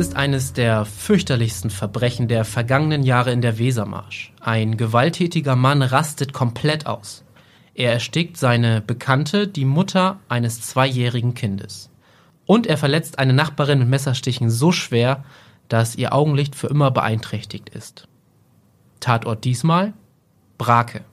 [0.00, 4.32] ist eines der fürchterlichsten Verbrechen der vergangenen Jahre in der Wesermarsch.
[4.40, 7.22] Ein gewalttätiger Mann rastet komplett aus.
[7.74, 11.90] Er erstickt seine Bekannte, die Mutter eines zweijährigen Kindes.
[12.46, 15.22] Und er verletzt eine Nachbarin mit Messerstichen so schwer,
[15.68, 18.08] dass ihr Augenlicht für immer beeinträchtigt ist.
[19.00, 19.92] Tatort diesmal
[20.56, 21.04] Brake.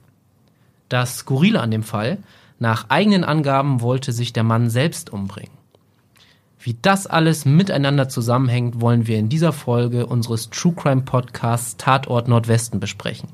[0.88, 2.22] Das Skurrile an dem Fall,
[2.58, 5.57] nach eigenen Angaben wollte sich der Mann selbst umbringen.
[6.68, 12.28] Wie das alles miteinander zusammenhängt, wollen wir in dieser Folge unseres True Crime Podcasts Tatort
[12.28, 13.30] Nordwesten besprechen.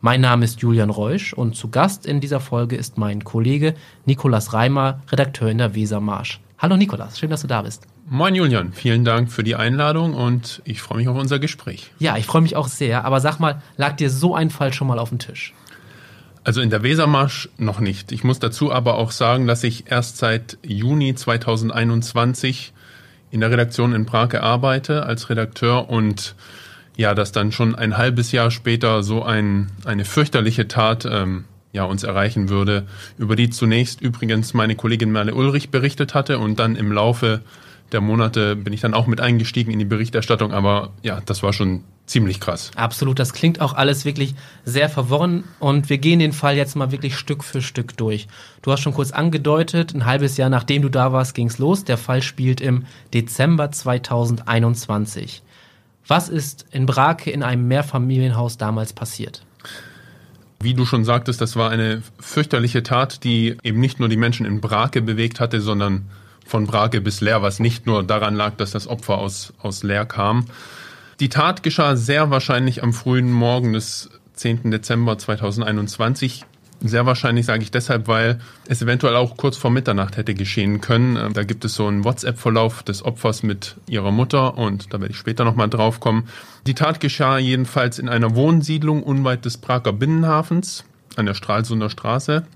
[0.00, 4.52] Mein Name ist Julian Reusch und zu Gast in dieser Folge ist mein Kollege Nikolas
[4.52, 6.40] Reimer, Redakteur in der Wesermarsch.
[6.58, 7.86] Hallo Nikolas, schön, dass du da bist.
[8.08, 11.92] Moin Julian, vielen Dank für die Einladung und ich freue mich auf unser Gespräch.
[12.00, 14.88] Ja, ich freue mich auch sehr, aber sag mal, lag dir so ein Fall schon
[14.88, 15.54] mal auf dem Tisch?
[16.46, 18.12] Also in der Wesermarsch noch nicht.
[18.12, 22.72] Ich muss dazu aber auch sagen, dass ich erst seit Juni 2021
[23.32, 26.36] in der Redaktion in Prag arbeite als Redakteur und
[26.96, 31.82] ja, dass dann schon ein halbes Jahr später so ein, eine fürchterliche Tat ähm, ja,
[31.82, 32.86] uns erreichen würde,
[33.18, 37.40] über die zunächst übrigens meine Kollegin Merle Ulrich berichtet hatte und dann im Laufe
[37.92, 41.52] der Monate bin ich dann auch mit eingestiegen in die Berichterstattung, aber ja, das war
[41.52, 42.70] schon ziemlich krass.
[42.76, 44.34] Absolut, das klingt auch alles wirklich
[44.64, 48.28] sehr verworren und wir gehen den Fall jetzt mal wirklich Stück für Stück durch.
[48.62, 51.84] Du hast schon kurz angedeutet, ein halbes Jahr nachdem du da warst, ging's los.
[51.84, 55.42] Der Fall spielt im Dezember 2021.
[56.06, 59.42] Was ist in Brake in einem Mehrfamilienhaus damals passiert?
[60.60, 64.46] Wie du schon sagtest, das war eine fürchterliche Tat, die eben nicht nur die Menschen
[64.46, 66.08] in Brake bewegt hatte, sondern
[66.46, 70.06] von Brake bis Leer, was nicht nur daran lag, dass das Opfer aus, aus Leer
[70.06, 70.46] kam.
[71.20, 74.70] Die Tat geschah sehr wahrscheinlich am frühen Morgen des 10.
[74.70, 76.44] Dezember 2021.
[76.82, 78.38] Sehr wahrscheinlich sage ich deshalb, weil
[78.68, 81.16] es eventuell auch kurz vor Mitternacht hätte geschehen können.
[81.16, 85.12] Ähm, da gibt es so einen WhatsApp-Verlauf des Opfers mit ihrer Mutter und da werde
[85.12, 86.28] ich später nochmal drauf kommen.
[86.66, 90.84] Die Tat geschah jedenfalls in einer Wohnsiedlung unweit des Prager Binnenhafens
[91.16, 92.46] an der Stralsunder Straße.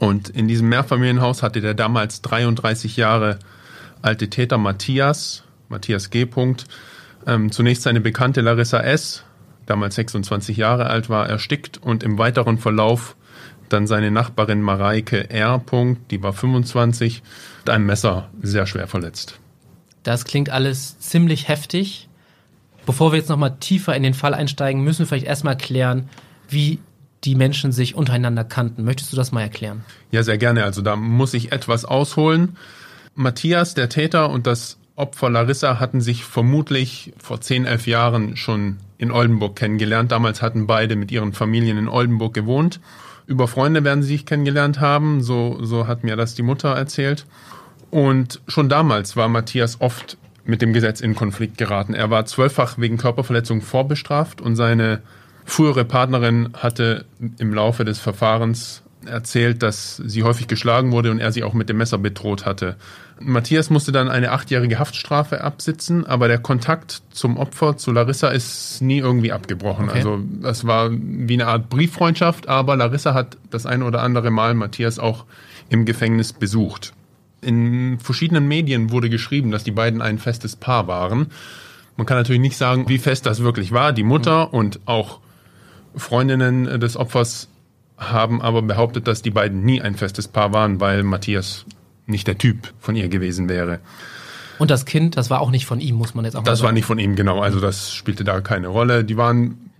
[0.00, 3.38] Und in diesem Mehrfamilienhaus hatte der damals 33 Jahre
[4.02, 6.26] alte Täter Matthias, Matthias G.
[7.26, 9.24] Ähm, zunächst seine Bekannte Larissa S.,
[9.66, 13.14] damals 26 Jahre alt war, erstickt und im weiteren Verlauf
[13.68, 15.62] dann seine Nachbarin Mareike R.
[16.10, 17.22] die war 25,
[17.58, 19.38] mit einem Messer sehr schwer verletzt.
[20.02, 22.08] Das klingt alles ziemlich heftig.
[22.86, 26.08] Bevor wir jetzt nochmal tiefer in den Fall einsteigen, müssen wir vielleicht erstmal klären,
[26.48, 26.78] wie
[27.24, 28.84] die Menschen sich untereinander kannten.
[28.84, 29.84] Möchtest du das mal erklären?
[30.10, 30.64] Ja, sehr gerne.
[30.64, 32.56] Also da muss ich etwas ausholen.
[33.14, 38.78] Matthias, der Täter, und das Opfer Larissa hatten sich vermutlich vor 10, 11 Jahren schon
[38.98, 40.12] in Oldenburg kennengelernt.
[40.12, 42.80] Damals hatten beide mit ihren Familien in Oldenburg gewohnt.
[43.26, 47.26] Über Freunde werden sie sich kennengelernt haben, so, so hat mir das die Mutter erzählt.
[47.90, 51.94] Und schon damals war Matthias oft mit dem Gesetz in Konflikt geraten.
[51.94, 55.00] Er war zwölffach wegen Körperverletzung vorbestraft und seine
[55.50, 57.04] frühere Partnerin hatte
[57.38, 61.68] im Laufe des Verfahrens erzählt, dass sie häufig geschlagen wurde und er sie auch mit
[61.68, 62.76] dem Messer bedroht hatte.
[63.18, 68.80] Matthias musste dann eine achtjährige Haftstrafe absitzen, aber der Kontakt zum Opfer, zu Larissa, ist
[68.80, 69.88] nie irgendwie abgebrochen.
[69.88, 69.98] Okay.
[69.98, 74.54] Also das war wie eine Art Brieffreundschaft, aber Larissa hat das eine oder andere Mal
[74.54, 75.24] Matthias auch
[75.68, 76.92] im Gefängnis besucht.
[77.42, 81.28] In verschiedenen Medien wurde geschrieben, dass die beiden ein festes Paar waren.
[81.96, 83.92] Man kann natürlich nicht sagen, wie fest das wirklich war.
[83.92, 84.54] Die Mutter mhm.
[84.54, 85.20] und auch
[85.96, 87.48] Freundinnen des Opfers
[87.98, 91.66] haben aber behauptet, dass die beiden nie ein festes Paar waren, weil Matthias
[92.06, 93.80] nicht der Typ von ihr gewesen wäre.
[94.58, 96.56] Und das Kind, das war auch nicht von ihm, muss man jetzt auch das mal
[96.56, 96.58] sagen.
[96.58, 97.40] Das war nicht von ihm, genau.
[97.40, 99.04] Also das spielte da keine Rolle.
[99.04, 99.70] Die waren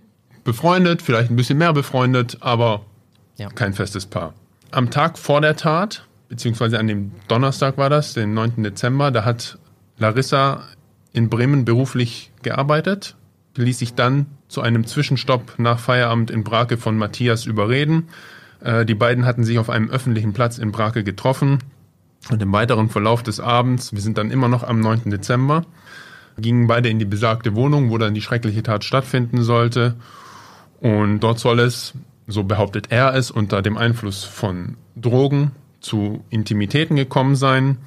[0.43, 2.81] befreundet, vielleicht ein bisschen mehr befreundet, aber
[3.37, 3.49] ja.
[3.49, 4.33] kein festes Paar.
[4.71, 8.63] Am Tag vor der Tat, beziehungsweise an dem Donnerstag war das, den 9.
[8.63, 9.59] Dezember, da hat
[9.97, 10.63] Larissa
[11.13, 13.15] in Bremen beruflich gearbeitet,
[13.55, 18.09] ließ sich dann zu einem Zwischenstopp nach Feierabend in Brake von Matthias überreden.
[18.59, 21.59] Äh, die beiden hatten sich auf einem öffentlichen Platz in Brake getroffen.
[22.29, 25.09] Und im weiteren Verlauf des Abends, wir sind dann immer noch am 9.
[25.09, 25.65] Dezember,
[26.37, 29.95] gingen beide in die besagte Wohnung, wo dann die schreckliche Tat stattfinden sollte.
[30.81, 31.93] Und dort soll es,
[32.27, 37.77] so behauptet er es, unter dem Einfluss von Drogen zu Intimitäten gekommen sein.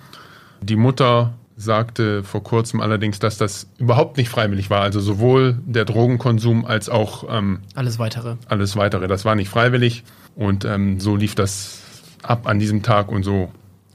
[0.62, 4.82] Die Mutter sagte vor kurzem allerdings, dass das überhaupt nicht freiwillig war.
[4.82, 8.36] Also sowohl der Drogenkonsum als auch ähm, alles weitere.
[8.48, 9.06] Alles weitere.
[9.08, 10.04] Das war nicht freiwillig.
[10.34, 11.82] Und ähm, so lief das
[12.22, 13.50] ab an diesem Tag und so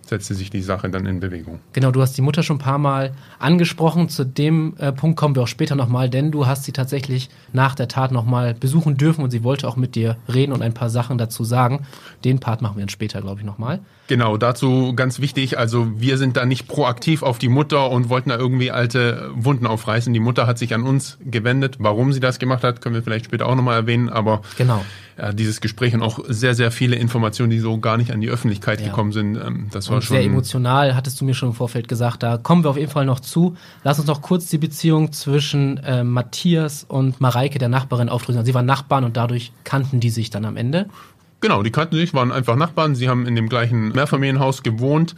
[0.10, 1.60] setzte sich die Sache dann in Bewegung.
[1.74, 4.10] Genau, du hast die Mutter schon ein paar Mal angesprochen.
[4.10, 7.76] Zu dem äh, Punkt kommen wir auch später nochmal, denn du hast sie tatsächlich nach
[7.76, 10.90] der Tat nochmal besuchen dürfen und sie wollte auch mit dir reden und ein paar
[10.90, 11.86] Sachen dazu sagen.
[12.24, 13.80] Den Part machen wir dann später, glaube ich, nochmal.
[14.08, 18.30] Genau, dazu ganz wichtig, also wir sind da nicht proaktiv auf die Mutter und wollten
[18.30, 20.12] da irgendwie alte Wunden aufreißen.
[20.14, 21.76] Die Mutter hat sich an uns gewendet.
[21.78, 24.84] Warum sie das gemacht hat, können wir vielleicht später auch nochmal erwähnen, aber genau.
[25.19, 28.30] Ja, dieses Gespräch und auch sehr, sehr viele Informationen, die so gar nicht an die
[28.30, 28.88] Öffentlichkeit ja.
[28.88, 30.16] gekommen sind, ähm, das war und schon...
[30.16, 33.06] Sehr emotional, hattest du mir schon im Vorfeld gesagt, da kommen wir auf jeden Fall
[33.06, 33.57] noch zu.
[33.83, 38.45] Lass uns noch kurz die Beziehung zwischen äh, Matthias und Mareike, der Nachbarin, aufdrücken.
[38.45, 40.88] Sie waren Nachbarn und dadurch kannten die sich dann am Ende.
[41.42, 42.95] Genau, die kannten sich, waren einfach Nachbarn.
[42.95, 45.15] Sie haben in dem gleichen Mehrfamilienhaus gewohnt.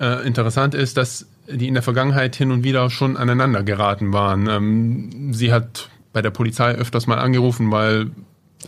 [0.00, 4.48] Äh, interessant ist, dass die in der Vergangenheit hin und wieder schon aneinander geraten waren.
[4.48, 8.10] Ähm, sie hat bei der Polizei öfters mal angerufen, weil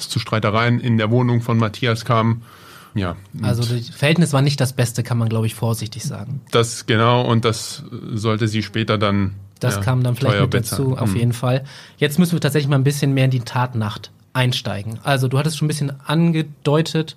[0.00, 2.42] es zu Streitereien in der Wohnung von Matthias kam.
[2.94, 3.16] Ja.
[3.42, 6.40] Also das Verhältnis war nicht das Beste, kann man glaube ich vorsichtig sagen.
[6.50, 9.34] Das genau und das sollte sie später dann.
[9.60, 11.16] Das ja, kam dann vielleicht mit dazu, auf hm.
[11.16, 11.64] jeden Fall.
[11.96, 14.98] Jetzt müssen wir tatsächlich mal ein bisschen mehr in die Tatnacht einsteigen.
[15.02, 17.16] Also du hattest schon ein bisschen angedeutet,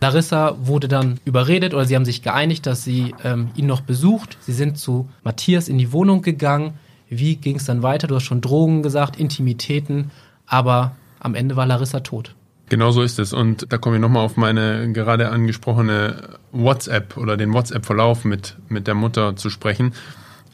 [0.00, 4.38] Larissa wurde dann überredet oder sie haben sich geeinigt, dass sie ähm, ihn noch besucht.
[4.40, 6.74] Sie sind zu Matthias in die Wohnung gegangen.
[7.10, 8.06] Wie ging es dann weiter?
[8.06, 10.10] Du hast schon Drogen gesagt, Intimitäten,
[10.46, 12.34] aber am Ende war Larissa tot.
[12.68, 13.32] Genau so ist es.
[13.32, 18.86] Und da komme ich nochmal auf meine gerade angesprochene WhatsApp oder den WhatsApp-Verlauf mit, mit
[18.86, 19.92] der Mutter zu sprechen.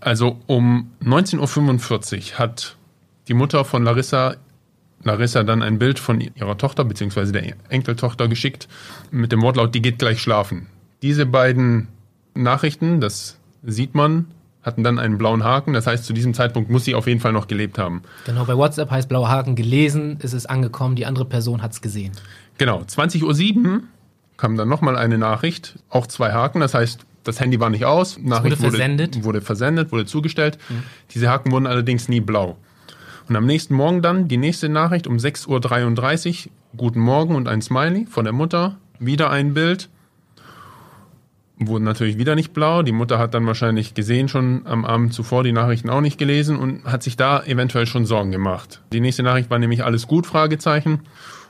[0.00, 2.76] Also um 19.45 Uhr hat
[3.28, 4.36] die Mutter von Larissa
[5.02, 7.32] Larissa dann ein Bild von ihrer Tochter bzw.
[7.32, 8.66] der Enkeltochter geschickt
[9.10, 10.66] mit dem Wortlaut, die geht gleich schlafen.
[11.02, 11.88] Diese beiden
[12.34, 14.26] Nachrichten, das sieht man,
[14.66, 15.72] hatten dann einen blauen Haken.
[15.72, 18.02] Das heißt, zu diesem Zeitpunkt muss sie auf jeden Fall noch gelebt haben.
[18.26, 21.80] Genau, bei WhatsApp heißt blauer Haken gelesen, ist es angekommen, die andere Person hat es
[21.80, 22.12] gesehen.
[22.58, 23.82] Genau, 20.07 Uhr
[24.36, 28.18] kam dann nochmal eine Nachricht, auch zwei Haken, das heißt, das Handy war nicht aus,
[28.18, 29.14] Nachricht wurde versendet.
[29.16, 30.58] Wurde, wurde versendet, wurde zugestellt.
[30.68, 30.82] Mhm.
[31.14, 32.56] Diese Haken wurden allerdings nie blau.
[33.28, 36.52] Und am nächsten Morgen dann die nächste Nachricht um 6.33 Uhr.
[36.76, 38.76] Guten Morgen und ein Smiley von der Mutter.
[38.98, 39.88] Wieder ein Bild.
[41.58, 42.82] Wurde natürlich wieder nicht blau.
[42.82, 46.58] Die Mutter hat dann wahrscheinlich gesehen schon am Abend zuvor die Nachrichten auch nicht gelesen
[46.58, 48.82] und hat sich da eventuell schon Sorgen gemacht.
[48.92, 51.00] Die nächste Nachricht war nämlich alles gut, Fragezeichen.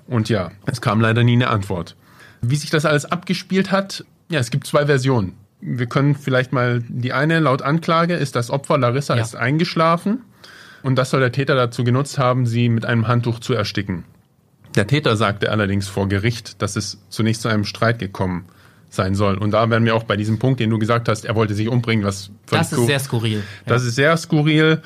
[0.07, 1.97] Und ja, es kam leider nie eine Antwort.
[2.41, 5.35] Wie sich das alles abgespielt hat, ja, es gibt zwei Versionen.
[5.61, 9.23] Wir können vielleicht mal die eine laut Anklage ist das Opfer Larissa ja.
[9.23, 10.23] ist eingeschlafen
[10.83, 14.05] und das soll der Täter dazu genutzt haben, sie mit einem Handtuch zu ersticken.
[14.77, 18.45] Der Täter sagte allerdings vor Gericht, dass es zunächst zu einem Streit gekommen
[18.97, 19.39] sein soll.
[19.39, 21.69] Und da wären wir auch bei diesem Punkt, den du gesagt hast, er wollte sich
[21.69, 23.43] umbringen, was Das ist sehr skurril.
[23.67, 24.83] Das ist sehr skurril.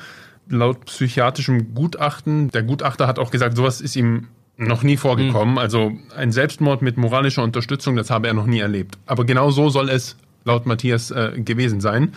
[0.47, 4.27] Laut psychiatrischem Gutachten, der Gutachter hat auch gesagt, sowas ist ihm
[4.57, 5.53] noch nie vorgekommen.
[5.53, 5.57] Mhm.
[5.57, 8.97] Also ein Selbstmord mit moralischer Unterstützung, das habe er noch nie erlebt.
[9.05, 12.13] Aber genau so soll es laut Matthias äh, gewesen sein.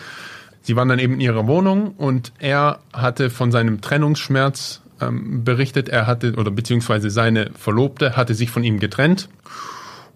[0.62, 5.88] Sie waren dann eben in ihrer Wohnung und er hatte von seinem Trennungsschmerz ähm, berichtet.
[5.88, 9.28] Er hatte, oder beziehungsweise seine Verlobte hatte sich von ihm getrennt.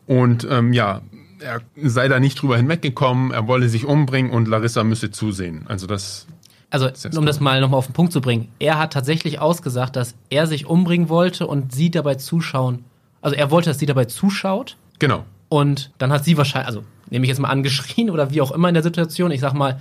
[0.07, 1.03] Und ähm, ja,
[1.41, 5.65] er sei da nicht drüber hinweggekommen, er wolle sich umbringen und Larissa müsse zusehen.
[5.69, 6.27] Also das.
[6.71, 10.15] Also, um das mal nochmal auf den Punkt zu bringen, er hat tatsächlich ausgesagt, dass
[10.29, 12.85] er sich umbringen wollte und sie dabei zuschauen.
[13.23, 14.77] Also er wollte, dass sie dabei zuschaut.
[14.99, 15.25] Genau.
[15.49, 18.69] Und dann hat sie wahrscheinlich, also nehme ich jetzt mal angeschrien oder wie auch immer
[18.69, 19.81] in der Situation, ich sag mal,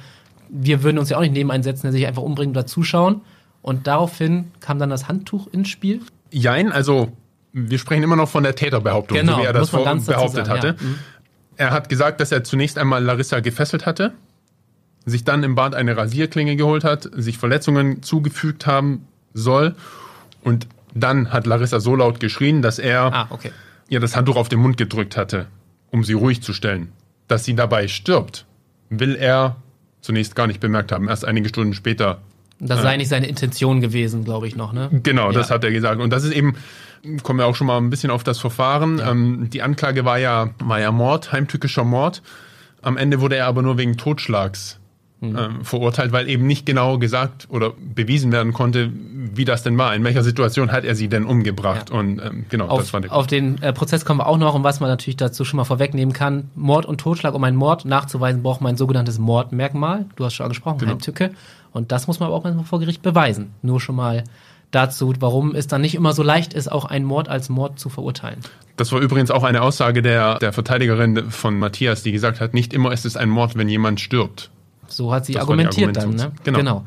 [0.49, 3.21] wir würden uns ja auch nicht neben einsetzen, der sich einfach umbringt oder zuschauen.
[3.61, 5.99] Und daraufhin kam dann das Handtuch ins Spiel.
[6.31, 7.11] Jein, also
[7.51, 10.67] wir sprechen immer noch von der Täterbehauptung, genau, so wie er das behauptet sagen, hatte.
[10.67, 10.73] Ja.
[10.73, 10.99] Mhm.
[11.57, 14.13] Er hat gesagt, dass er zunächst einmal Larissa gefesselt hatte,
[15.05, 19.75] sich dann im Bad eine Rasierklinge geholt hat, sich Verletzungen zugefügt haben soll
[20.43, 23.51] und dann hat Larissa so laut geschrien, dass er ah, okay.
[23.89, 25.47] ihr das Handtuch auf den Mund gedrückt hatte,
[25.91, 26.91] um sie ruhig zu stellen.
[27.27, 28.45] Dass sie dabei stirbt,
[28.89, 29.57] will er
[30.01, 31.09] zunächst gar nicht bemerkt haben.
[31.09, 32.21] Erst einige Stunden später.
[32.59, 34.89] Das sei nicht seine Intention gewesen, glaube ich noch, ne?
[35.03, 35.33] Genau, ja.
[35.33, 36.01] das hat er gesagt.
[36.01, 36.55] Und das ist eben,
[37.23, 38.97] kommen wir auch schon mal ein bisschen auf das Verfahren.
[38.97, 39.11] Ja.
[39.11, 42.23] Ähm, die Anklage war ja, war ja Mord, heimtückischer Mord.
[42.81, 44.79] Am Ende wurde er aber nur wegen Totschlags
[45.19, 45.35] mhm.
[45.35, 49.95] äh, verurteilt, weil eben nicht genau gesagt oder bewiesen werden konnte, wie das denn war.
[49.95, 51.89] In welcher Situation hat er sie denn umgebracht?
[51.89, 51.99] Ja.
[51.99, 54.55] Und ähm, genau, auf, das war der Auf den äh, Prozess kommen wir auch noch
[54.55, 56.49] und was man natürlich dazu schon mal vorwegnehmen kann.
[56.55, 60.05] Mord und Totschlag, um einen Mord nachzuweisen, braucht man ein sogenanntes Mordmerkmal.
[60.15, 60.93] Du hast schon angesprochen, genau.
[60.93, 61.31] Heimtücke.
[61.77, 63.53] Und das muss man aber auch manchmal vor Gericht beweisen.
[63.61, 64.23] Nur schon mal
[64.71, 67.89] dazu, warum es dann nicht immer so leicht ist, auch einen Mord als Mord zu
[67.89, 68.39] verurteilen.
[68.77, 72.73] Das war übrigens auch eine Aussage der, der Verteidigerin von Matthias, die gesagt hat, nicht
[72.73, 74.49] immer ist es ein Mord, wenn jemand stirbt.
[74.87, 76.31] So hat sie das argumentiert dann, ne?
[76.43, 76.57] Genau.
[76.57, 76.85] genau.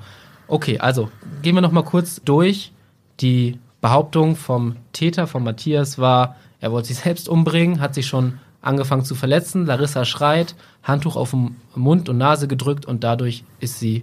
[0.49, 1.09] Okay, also
[1.43, 2.73] gehen wir noch mal kurz durch.
[3.21, 8.41] Die Behauptung vom Täter, von Matthias, war, er wollte sich selbst umbringen, hat sich schon
[8.61, 9.67] angefangen zu verletzen.
[9.67, 14.03] Larissa schreit, Handtuch auf den Mund und Nase gedrückt und dadurch ist sie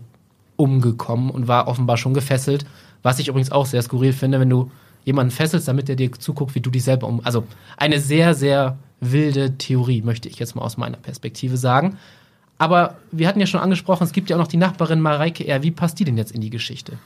[0.57, 2.65] umgekommen und war offenbar schon gefesselt.
[3.03, 4.69] Was ich übrigens auch sehr skurril finde, wenn du
[5.05, 7.21] jemanden fesselst, damit er dir zuguckt, wie du dich selber um.
[7.23, 7.45] Also
[7.77, 11.97] eine sehr, sehr wilde Theorie, möchte ich jetzt mal aus meiner Perspektive sagen.
[12.57, 15.63] Aber wir hatten ja schon angesprochen, es gibt ja auch noch die Nachbarin Mareike R.
[15.63, 16.97] Wie passt die denn jetzt in die Geschichte?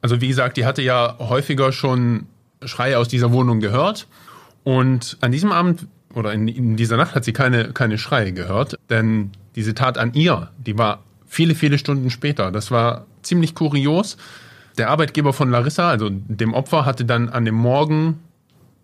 [0.00, 2.26] Also wie gesagt, die hatte ja häufiger schon
[2.64, 4.06] Schreie aus dieser Wohnung gehört.
[4.64, 8.78] Und an diesem Abend oder in, in dieser Nacht hat sie keine, keine Schreie gehört.
[8.88, 12.50] Denn diese Tat an ihr, die war viele, viele Stunden später.
[12.50, 14.18] Das war ziemlich kurios.
[14.76, 18.18] Der Arbeitgeber von Larissa, also dem Opfer, hatte dann an dem Morgen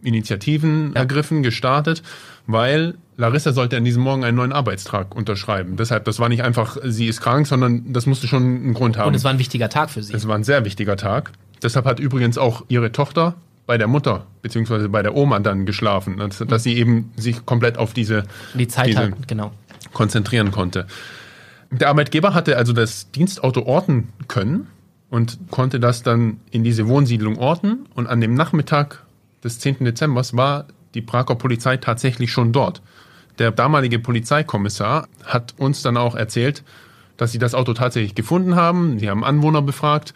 [0.03, 1.01] Initiativen ja.
[1.01, 2.03] ergriffen, gestartet,
[2.47, 5.77] weil Larissa sollte an diesem Morgen einen neuen Arbeitstrag unterschreiben.
[5.77, 9.09] Deshalb, das war nicht einfach, sie ist krank, sondern das musste schon einen Grund haben.
[9.09, 10.15] Und es war ein wichtiger Tag für sie.
[10.15, 11.33] Es war ein sehr wichtiger Tag.
[11.63, 13.35] Deshalb hat übrigens auch ihre Tochter
[13.67, 17.79] bei der Mutter beziehungsweise bei der Oma dann geschlafen, dass, dass sie eben sich komplett
[17.79, 18.25] auf diese,
[18.55, 19.51] Die Zeit diese hat, genau.
[19.93, 20.87] konzentrieren konnte.
[21.71, 24.69] Der Arbeitgeber hatte also das Dienstauto orten können
[25.11, 27.87] und konnte das dann in diese Wohnsiedlung orten.
[27.95, 29.05] Und an dem Nachmittag
[29.43, 29.85] des 10.
[29.85, 32.83] Dezember war die Prager Polizei tatsächlich schon dort.
[33.39, 36.65] Der damalige Polizeikommissar hat uns dann auch erzählt,
[37.17, 38.99] dass sie das Auto tatsächlich gefunden haben.
[38.99, 40.15] Sie haben Anwohner befragt,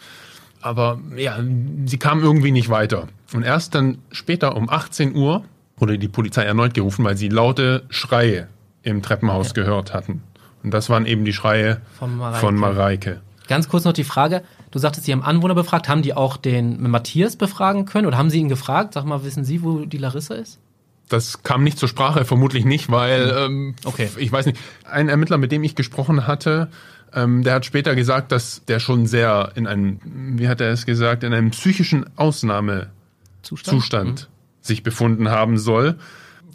[0.60, 1.38] aber ja,
[1.86, 3.08] sie kamen irgendwie nicht weiter.
[3.32, 5.44] Und erst dann später um 18 Uhr
[5.76, 8.48] wurde die Polizei erneut gerufen, weil sie laute Schreie
[8.82, 9.52] im Treppenhaus ja.
[9.54, 10.22] gehört hatten.
[10.62, 12.40] Und das waren eben die Schreie von Mareike.
[12.40, 13.20] von Mareike.
[13.48, 16.88] Ganz kurz noch die Frage, du sagtest, Sie haben Anwohner befragt, haben die auch den
[16.88, 18.94] Matthias befragen können oder haben Sie ihn gefragt?
[18.94, 20.60] Sag mal, wissen Sie, wo die Larissa ist?
[21.08, 24.08] Das kam nicht zur Sprache, vermutlich nicht, weil ähm, okay.
[24.16, 24.60] ich weiß nicht.
[24.88, 26.70] Ein Ermittler, mit dem ich gesprochen hatte,
[27.12, 29.98] ähm, der hat später gesagt, dass der schon sehr in einem,
[30.38, 34.26] wie hat er es gesagt, in einem psychischen Ausnahmezustand mhm.
[34.60, 35.96] sich befunden haben soll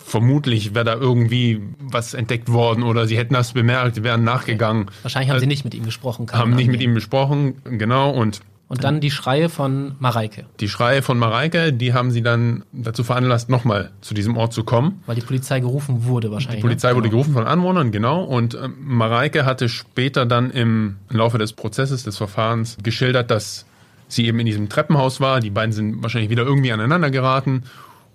[0.06, 4.86] vermutlich wäre da irgendwie was entdeckt worden oder sie hätten das bemerkt, wären nachgegangen.
[5.02, 6.28] Wahrscheinlich haben sie nicht mit ihm gesprochen.
[6.32, 8.12] Haben nicht mit ihm gesprochen, genau.
[8.12, 10.46] Und, und dann die Schreie von Mareike.
[10.60, 14.64] Die Schreie von Mareike, die haben sie dann dazu veranlasst, nochmal zu diesem Ort zu
[14.64, 15.02] kommen.
[15.08, 16.62] Weil die Polizei gerufen wurde wahrscheinlich.
[16.62, 16.98] Die Polizei ne?
[16.98, 17.24] wurde genau.
[17.24, 18.24] gerufen von Anwohnern, genau.
[18.24, 23.66] Und äh, Mareike hatte später dann im Laufe des Prozesses, des Verfahrens geschildert, dass
[24.08, 25.40] sie eben in diesem Treppenhaus war.
[25.40, 27.64] Die beiden sind wahrscheinlich wieder irgendwie aneinander geraten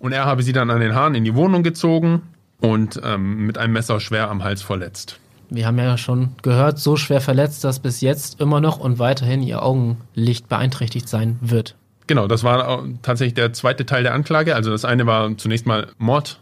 [0.01, 2.23] und er habe sie dann an den Haaren in die Wohnung gezogen
[2.59, 5.19] und ähm, mit einem Messer schwer am Hals verletzt.
[5.49, 9.43] Wir haben ja schon gehört, so schwer verletzt, dass bis jetzt immer noch und weiterhin
[9.43, 11.75] ihr Augenlicht beeinträchtigt sein wird.
[12.07, 14.55] Genau, das war tatsächlich der zweite Teil der Anklage.
[14.55, 16.39] Also das eine war zunächst mal Mord,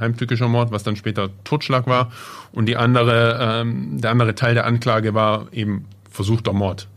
[0.00, 2.10] heimtückischer Mord, was dann später Totschlag war.
[2.52, 6.88] Und die andere, ähm, der andere Teil der Anklage war eben versuchter Mord.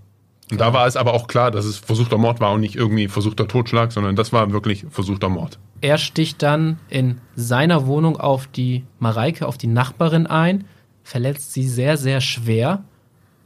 [0.52, 3.08] Und da war es aber auch klar, dass es versuchter Mord war und nicht irgendwie
[3.08, 5.58] versuchter Totschlag, sondern das war wirklich versuchter Mord.
[5.86, 10.64] Er sticht dann in seiner Wohnung auf die Mareike, auf die Nachbarin ein,
[11.04, 12.84] verletzt sie sehr, sehr schwer.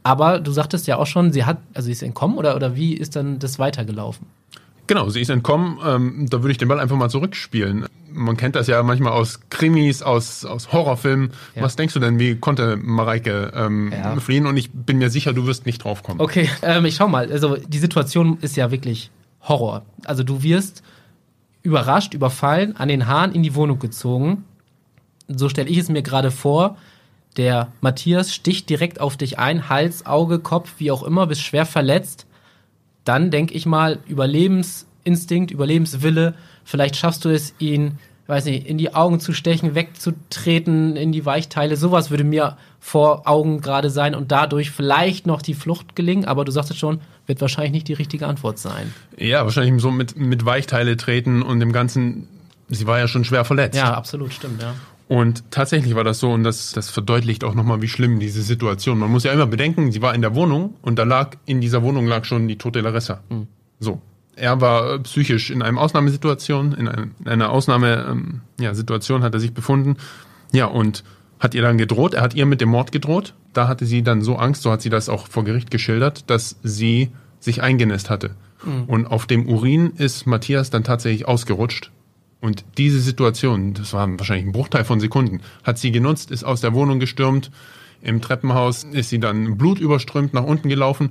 [0.04, 2.94] Aber du sagtest ja auch schon, sie hat, also sie ist entkommen oder, oder wie
[2.94, 4.26] ist dann das weitergelaufen?
[4.86, 5.80] Genau, sie ist entkommen.
[5.84, 7.84] Ähm, da würde ich den Ball einfach mal zurückspielen.
[8.10, 11.32] Man kennt das ja manchmal aus Krimis, aus, aus Horrorfilmen.
[11.54, 11.60] Ja.
[11.60, 14.18] Was denkst du denn, wie konnte Mareike ähm, ja.
[14.18, 14.46] fliehen?
[14.46, 16.22] Und ich bin mir sicher, du wirst nicht drauf kommen.
[16.22, 17.30] Okay, ähm, ich schau mal.
[17.30, 19.10] Also die Situation ist ja wirklich
[19.42, 19.84] Horror.
[20.06, 20.82] Also du wirst
[21.62, 24.44] überrascht, überfallen, an den Haaren in die Wohnung gezogen.
[25.28, 26.76] So stelle ich es mir gerade vor.
[27.36, 31.66] Der Matthias sticht direkt auf dich ein, Hals, Auge, Kopf, wie auch immer, bist schwer
[31.66, 32.26] verletzt
[33.04, 37.98] dann denke ich mal, Überlebensinstinkt, Überlebenswille, vielleicht schaffst du es, ihn,
[38.30, 43.28] weiß nicht, in die Augen zu stechen, wegzutreten, in die Weichteile, sowas würde mir vor
[43.28, 47.40] Augen gerade sein und dadurch vielleicht noch die Flucht gelingen, aber du sagtest schon, wird
[47.40, 48.94] wahrscheinlich nicht die richtige Antwort sein.
[49.18, 52.28] Ja, wahrscheinlich so mit, mit Weichteile treten und dem Ganzen,
[52.68, 53.76] sie war ja schon schwer verletzt.
[53.76, 54.74] Ja, absolut, stimmt, ja.
[55.08, 58.96] Und tatsächlich war das so und das, das verdeutlicht auch nochmal, wie schlimm diese Situation.
[58.98, 61.82] Man muss ja immer bedenken, sie war in der Wohnung und da lag, in dieser
[61.82, 63.20] Wohnung lag schon die tote Larissa.
[63.28, 63.48] Mhm.
[63.80, 64.00] So.
[64.40, 69.34] Er war äh, psychisch in einer Ausnahmesituation, in, einem, in einer Ausnahmesituation ähm, ja, hat
[69.34, 69.96] er sich befunden.
[70.52, 71.04] Ja, und
[71.38, 73.34] hat ihr dann gedroht, er hat ihr mit dem Mord gedroht.
[73.52, 76.56] Da hatte sie dann so Angst, so hat sie das auch vor Gericht geschildert, dass
[76.62, 78.32] sie sich eingenässt hatte.
[78.64, 78.84] Mhm.
[78.84, 81.90] Und auf dem Urin ist Matthias dann tatsächlich ausgerutscht
[82.40, 86.60] und diese Situation, das war wahrscheinlich ein Bruchteil von Sekunden, hat sie genutzt, ist aus
[86.60, 87.50] der Wohnung gestürmt.
[88.02, 91.10] Im Treppenhaus ist sie dann blutüberströmt nach unten gelaufen.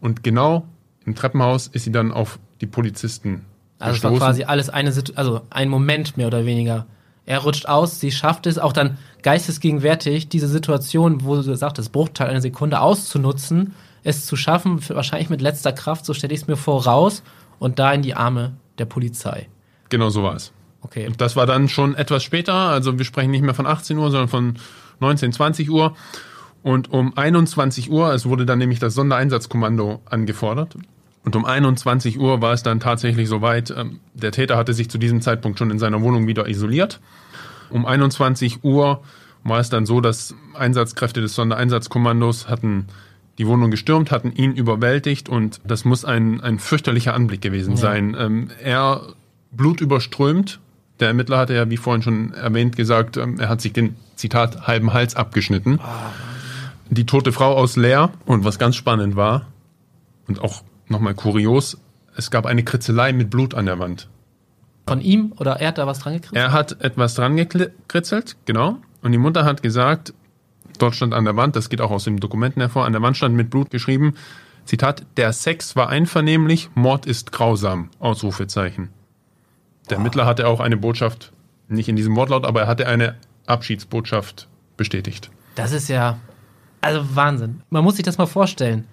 [0.00, 0.68] Und genau
[1.06, 3.44] im Treppenhaus ist sie dann auf die Polizisten
[3.78, 4.16] also gestoßen.
[4.16, 6.86] es war quasi alles eine also ein Moment mehr oder weniger.
[7.26, 12.28] Er rutscht aus, sie schafft es auch dann geistesgegenwärtig, diese Situation, wo du sagtest, Bruchteil
[12.28, 16.56] einer Sekunde auszunutzen, es zu schaffen, wahrscheinlich mit letzter Kraft, so stelle ich es mir
[16.56, 17.24] vor, raus
[17.58, 19.48] und da in die Arme der Polizei.
[19.88, 20.52] Genau so war es.
[20.82, 21.10] okay.
[21.18, 24.28] Das war dann schon etwas später, also wir sprechen nicht mehr von 18 Uhr, sondern
[24.28, 24.54] von
[25.00, 25.96] 19, 20 Uhr.
[26.62, 30.76] Und um 21 Uhr, es wurde dann nämlich das Sondereinsatzkommando angefordert.
[31.26, 34.96] Und um 21 Uhr war es dann tatsächlich soweit, ähm, der Täter hatte sich zu
[34.96, 37.00] diesem Zeitpunkt schon in seiner Wohnung wieder isoliert.
[37.68, 39.02] Um 21 Uhr
[39.42, 42.86] war es dann so, dass Einsatzkräfte des Sondereinsatzkommandos hatten
[43.38, 47.76] die Wohnung gestürmt, hatten ihn überwältigt und das muss ein, ein fürchterlicher Anblick gewesen Ja.
[47.76, 48.16] sein.
[48.18, 49.02] Ähm, er
[49.50, 50.60] blutüberströmt.
[51.00, 54.66] Der Ermittler hatte ja, wie vorhin schon erwähnt, gesagt, ähm, er hat sich den, Zitat,
[54.66, 55.80] halben Hals abgeschnitten.
[56.88, 58.12] Die tote Frau aus Leer.
[58.24, 59.46] Und was ganz spannend war
[60.28, 61.78] und auch nochmal kurios,
[62.16, 64.08] es gab eine Kritzelei mit Blut an der Wand.
[64.88, 66.36] Von ihm oder er hat da was dran gekriegt?
[66.36, 68.78] Er hat etwas dran gekritzelt, genau.
[69.02, 70.14] Und die Mutter hat gesagt,
[70.78, 73.16] dort stand an der Wand, das geht auch aus den Dokumenten hervor, an der Wand
[73.16, 74.14] stand mit Blut geschrieben,
[74.64, 78.90] Zitat, der Sex war einvernehmlich, Mord ist grausam, Ausrufezeichen.
[79.88, 81.32] Der Ermittler hatte auch eine Botschaft,
[81.68, 83.14] nicht in diesem Wortlaut, aber er hatte eine
[83.46, 85.30] Abschiedsbotschaft bestätigt.
[85.54, 86.18] Das ist ja,
[86.80, 87.62] also Wahnsinn.
[87.70, 88.86] Man muss sich das mal vorstellen.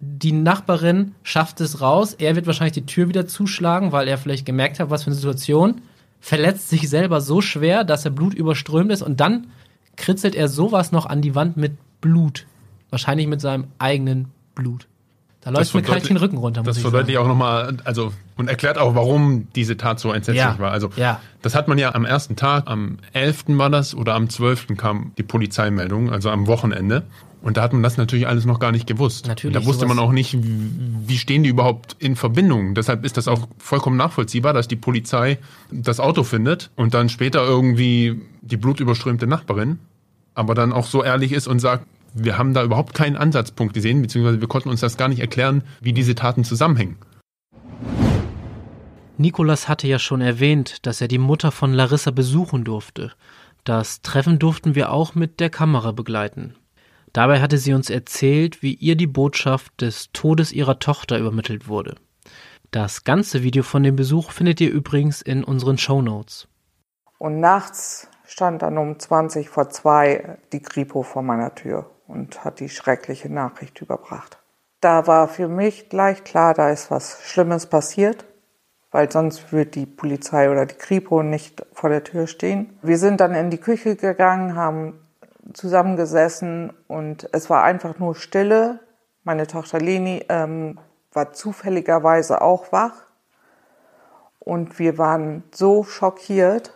[0.00, 2.14] Die Nachbarin schafft es raus.
[2.14, 5.16] Er wird wahrscheinlich die Tür wieder zuschlagen, weil er vielleicht gemerkt hat, was für eine
[5.16, 5.80] Situation.
[6.20, 9.48] Verletzt sich selber so schwer, dass er Blut überströmt ist und dann
[9.96, 12.46] kritzelt er sowas noch an die Wand mit Blut.
[12.90, 14.86] Wahrscheinlich mit seinem eigenen Blut.
[15.40, 18.76] Da läuft mir kalt den Rücken runter, Das ich verdeutlicht auch nochmal, also, und erklärt
[18.76, 20.72] auch, warum diese Tat so entsetzlich Ja, war.
[20.72, 21.20] Also, ja.
[21.42, 23.44] das hat man ja am ersten Tag, am 11.
[23.50, 24.76] war das, oder am 12.
[24.76, 27.04] kam die Polizeimeldung, also am Wochenende.
[27.40, 29.26] Und da hat man das natürlich alles noch gar nicht gewusst.
[29.26, 32.74] Natürlich, Da wusste man auch nicht, wie stehen die überhaupt in Verbindung.
[32.74, 35.38] Deshalb ist das auch vollkommen nachvollziehbar, dass die Polizei
[35.70, 39.78] das Auto findet und dann später irgendwie die blutüberströmte Nachbarin,
[40.34, 44.02] aber dann auch so ehrlich ist und sagt, wir haben da überhaupt keinen Ansatzpunkt gesehen,
[44.02, 46.96] beziehungsweise wir konnten uns das gar nicht erklären, wie diese Taten zusammenhängen.
[49.16, 53.12] Nikolas hatte ja schon erwähnt, dass er die Mutter von Larissa besuchen durfte.
[53.64, 56.54] Das Treffen durften wir auch mit der Kamera begleiten.
[57.18, 61.96] Dabei hatte sie uns erzählt, wie ihr die Botschaft des Todes ihrer Tochter übermittelt wurde.
[62.70, 66.46] Das ganze Video von dem Besuch findet ihr übrigens in unseren Shownotes.
[67.18, 72.60] Und nachts stand dann um 20 vor zwei die Kripo vor meiner Tür und hat
[72.60, 74.38] die schreckliche Nachricht überbracht.
[74.80, 78.26] Da war für mich gleich klar, da ist was Schlimmes passiert,
[78.92, 82.78] weil sonst würde die Polizei oder die Kripo nicht vor der Tür stehen.
[82.80, 85.00] Wir sind dann in die Küche gegangen, haben
[85.52, 88.80] zusammengesessen und es war einfach nur Stille.
[89.24, 90.78] Meine Tochter Leni ähm,
[91.12, 92.94] war zufälligerweise auch wach
[94.38, 96.72] und wir waren so schockiert.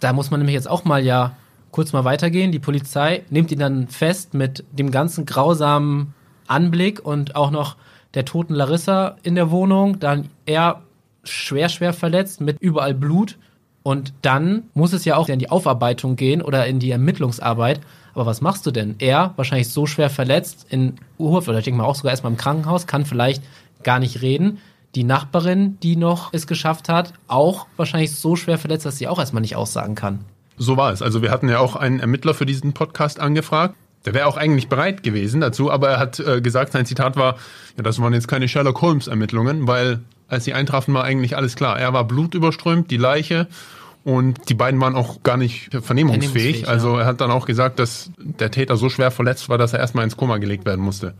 [0.00, 1.36] Da muss man nämlich jetzt auch mal ja
[1.70, 2.52] kurz mal weitergehen.
[2.52, 6.14] Die Polizei nimmt ihn dann fest mit dem ganzen grausamen
[6.46, 7.76] Anblick und auch noch
[8.14, 10.00] der toten Larissa in der Wohnung.
[10.00, 10.82] Dann er
[11.22, 13.38] schwer, schwer verletzt mit überall Blut.
[13.82, 17.80] Und dann muss es ja auch in die Aufarbeitung gehen oder in die Ermittlungsarbeit.
[18.12, 18.96] Aber was machst du denn?
[18.98, 22.38] Er, wahrscheinlich so schwer verletzt in Urhof, oder ich denke mal auch sogar erstmal im
[22.38, 23.42] Krankenhaus, kann vielleicht
[23.82, 24.58] gar nicht reden.
[24.94, 29.18] Die Nachbarin, die noch es geschafft hat, auch wahrscheinlich so schwer verletzt, dass sie auch
[29.18, 30.24] erstmal nicht aussagen kann.
[30.58, 31.00] So war es.
[31.00, 33.76] Also wir hatten ja auch einen Ermittler für diesen Podcast angefragt.
[34.04, 37.36] Der wäre auch eigentlich bereit gewesen dazu, aber er hat äh, gesagt, sein Zitat war,
[37.76, 41.56] ja, das waren jetzt keine Sherlock Holmes Ermittlungen, weil als sie eintrafen, war eigentlich alles
[41.56, 41.78] klar.
[41.78, 43.46] Er war blutüberströmt, die Leiche
[44.04, 46.62] und die beiden waren auch gar nicht vernehmungsfähig.
[46.62, 47.00] Vernehmungsfähig, Also ja.
[47.02, 50.04] er hat dann auch gesagt, dass der Täter so schwer verletzt war, dass er erstmal
[50.04, 51.14] ins Koma gelegt werden musste.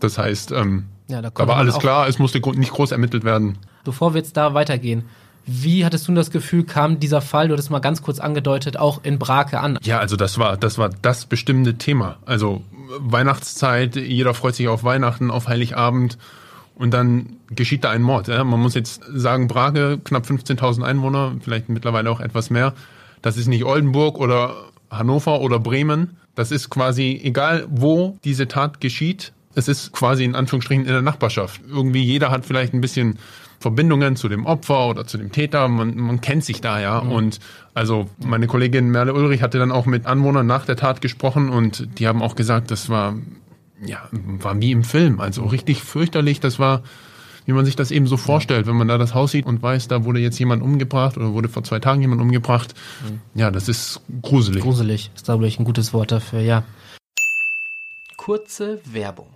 [0.00, 0.84] Das heißt, ähm, Hm.
[1.08, 3.56] Ja, da da war alles klar, es musste nicht groß ermittelt werden.
[3.84, 5.04] Bevor wir jetzt da weitergehen,
[5.46, 9.02] wie hattest du das Gefühl, kam dieser Fall, du hattest mal ganz kurz angedeutet, auch
[9.04, 9.78] in Brake an?
[9.82, 12.16] Ja, also das war, das war das bestimmte Thema.
[12.26, 12.62] Also
[12.98, 16.18] Weihnachtszeit, jeder freut sich auf Weihnachten, auf Heiligabend
[16.78, 18.28] und dann geschieht da ein Mord.
[18.28, 18.44] Ja?
[18.44, 22.74] Man muss jetzt sagen, Brage, knapp 15.000 Einwohner, vielleicht mittlerweile auch etwas mehr.
[23.20, 24.54] Das ist nicht Oldenburg oder
[24.90, 26.16] Hannover oder Bremen.
[26.34, 29.32] Das ist quasi egal, wo diese Tat geschieht.
[29.54, 31.60] Es ist quasi in Anführungsstrichen in der Nachbarschaft.
[31.68, 33.18] Irgendwie jeder hat vielleicht ein bisschen
[33.58, 35.66] Verbindungen zu dem Opfer oder zu dem Täter.
[35.66, 36.98] Man, man kennt sich da ja.
[36.98, 37.40] Und
[37.74, 41.98] also meine Kollegin Merle Ulrich hatte dann auch mit Anwohnern nach der Tat gesprochen und
[41.98, 43.16] die haben auch gesagt, das war
[43.84, 45.20] ja war wie im Film.
[45.20, 46.40] Also richtig fürchterlich.
[46.40, 46.82] Das war
[47.48, 49.88] wie man sich das eben so vorstellt, wenn man da das Haus sieht und weiß,
[49.88, 52.74] da wurde jetzt jemand umgebracht oder wurde vor zwei Tagen jemand umgebracht.
[53.34, 54.62] Ja, das ist gruselig.
[54.62, 56.62] Gruselig ist, glaube ich, ein gutes Wort dafür, ja.
[58.18, 59.28] Kurze Werbung.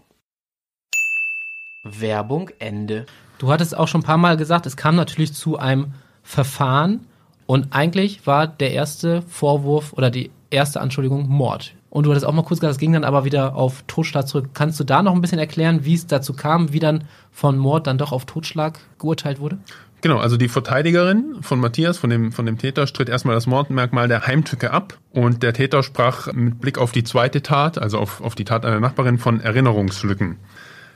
[1.85, 3.07] Werbung Ende.
[3.39, 7.07] Du hattest auch schon ein paar Mal gesagt, es kam natürlich zu einem Verfahren
[7.47, 11.75] und eigentlich war der erste Vorwurf oder die erste Anschuldigung Mord.
[11.93, 14.49] Und du hattest auch mal kurz gesagt, es ging dann aber wieder auf Totschlag zurück.
[14.55, 17.87] Kannst du da noch ein bisschen erklären, wie es dazu kam, wie dann von Mord
[17.87, 19.59] dann doch auf Totschlag geurteilt wurde?
[20.01, 24.09] Genau, also die Verteidigerin von Matthias, von dem, von dem Täter, stritt erstmal das Mordmerkmal
[24.09, 28.23] der Heimtücke ab und der Täter sprach mit Blick auf die zweite Tat, also auf,
[28.23, 30.39] auf die Tat einer Nachbarin, von Erinnerungslücken.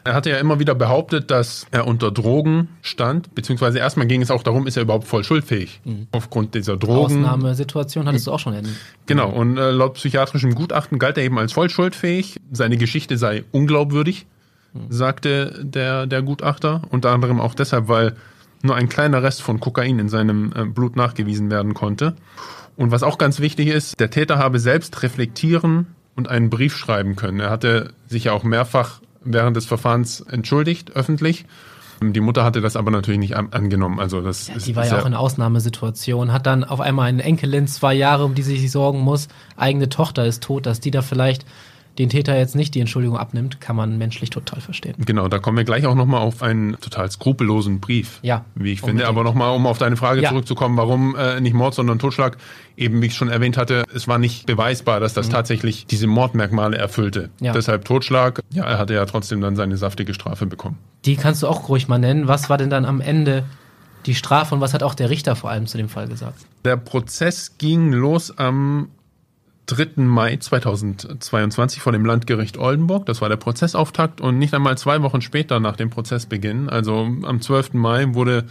[0.07, 4.31] Er hatte ja immer wieder behauptet, dass er unter Drogen stand, beziehungsweise erstmal ging es
[4.31, 6.07] auch darum, ist er überhaupt voll schuldfähig mhm.
[6.13, 7.25] aufgrund dieser Drogen.
[7.25, 8.77] Ausnahmesituation hattest du auch schon erwähnt.
[9.07, 12.41] Genau, und äh, laut psychiatrischem Gutachten galt er eben als voll schuldfähig.
[12.53, 14.27] Seine Geschichte sei unglaubwürdig,
[14.73, 14.81] mhm.
[14.91, 16.83] sagte der, der Gutachter.
[16.91, 18.15] Unter anderem auch deshalb, weil
[18.63, 22.15] nur ein kleiner Rest von Kokain in seinem äh, Blut nachgewiesen werden konnte.
[22.77, 27.17] Und was auch ganz wichtig ist, der Täter habe selbst reflektieren und einen Brief schreiben
[27.17, 27.41] können.
[27.41, 31.45] Er hatte sich ja auch mehrfach während des Verfahrens entschuldigt, öffentlich.
[32.03, 34.01] Die Mutter hatte das aber natürlich nicht angenommen.
[34.01, 37.23] Also das ja, die ist, war ja auch in Ausnahmesituation, hat dann auf einmal eine
[37.23, 40.91] Enkelin, zwei Jahre, um die sie sich sorgen muss, eigene Tochter ist tot, dass die
[40.91, 41.47] da vielleicht
[41.99, 44.95] den Täter jetzt nicht die Entschuldigung abnimmt, kann man menschlich total verstehen.
[45.05, 48.19] Genau, da kommen wir gleich auch nochmal auf einen total skrupellosen Brief.
[48.23, 48.45] Ja.
[48.55, 49.01] Wie ich unbedingt.
[49.01, 49.09] finde.
[49.09, 50.29] Aber nochmal, um auf deine Frage ja.
[50.29, 52.37] zurückzukommen, warum äh, nicht Mord, sondern Totschlag.
[52.77, 55.33] Eben, wie ich schon erwähnt hatte, es war nicht beweisbar, dass das mhm.
[55.33, 57.31] tatsächlich diese Mordmerkmale erfüllte.
[57.41, 57.53] Ja.
[57.53, 58.43] Deshalb Totschlag.
[58.51, 60.77] Ja, er hatte ja trotzdem dann seine saftige Strafe bekommen.
[61.07, 62.29] Die kannst du auch ruhig mal nennen.
[62.29, 63.45] Was war denn dann am Ende
[64.05, 66.41] die Strafe und was hat auch der Richter vor allem zu dem Fall gesagt?
[66.65, 68.89] Der Prozess ging los am
[69.67, 70.03] 3.
[70.03, 73.07] Mai 2022 vor dem Landgericht Oldenburg.
[73.07, 77.41] Das war der Prozessauftakt und nicht einmal zwei Wochen später nach dem Prozessbeginn, also am
[77.41, 77.75] 12.
[77.75, 78.45] Mai, wurde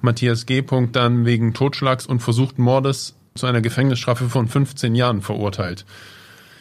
[0.00, 0.62] Matthias G.
[0.92, 5.86] dann wegen Totschlags und versuchten Mordes zu einer Gefängnisstrafe von 15 Jahren verurteilt.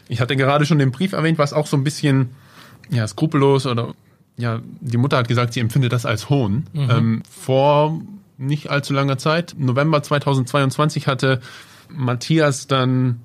[0.07, 2.29] Ich hatte gerade schon den Brief erwähnt, was auch so ein bisschen
[2.89, 3.93] ja, skrupellos oder
[4.37, 6.67] ja, die Mutter hat gesagt, sie empfindet das als Hohn.
[6.71, 6.89] Mhm.
[6.89, 7.99] Ähm, vor
[8.37, 11.41] nicht allzu langer Zeit, November 2022, hatte
[11.89, 13.21] Matthias dann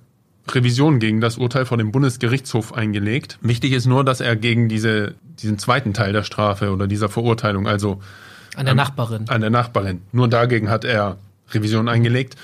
[0.50, 3.38] Revision gegen das Urteil vor dem Bundesgerichtshof eingelegt.
[3.42, 7.68] Wichtig ist nur, dass er gegen diese, diesen zweiten Teil der Strafe oder dieser Verurteilung,
[7.68, 8.00] also
[8.57, 9.28] an der ähm, Nachbarin.
[9.28, 10.02] An der Nachbarin.
[10.12, 11.16] Nur dagegen hat er
[11.52, 12.37] Revision eingelegt.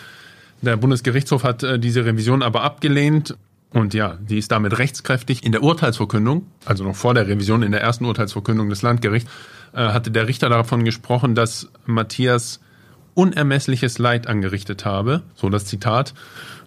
[0.62, 3.36] Der Bundesgerichtshof hat äh, diese Revision aber abgelehnt.
[3.70, 5.44] Und ja, die ist damit rechtskräftig.
[5.44, 9.30] In der Urteilsverkündung, also noch vor der Revision, in der ersten Urteilsverkündung des Landgerichts,
[9.74, 12.60] äh, hatte der Richter davon gesprochen, dass Matthias
[13.18, 15.22] unermessliches Leid angerichtet habe.
[15.34, 16.14] So das Zitat.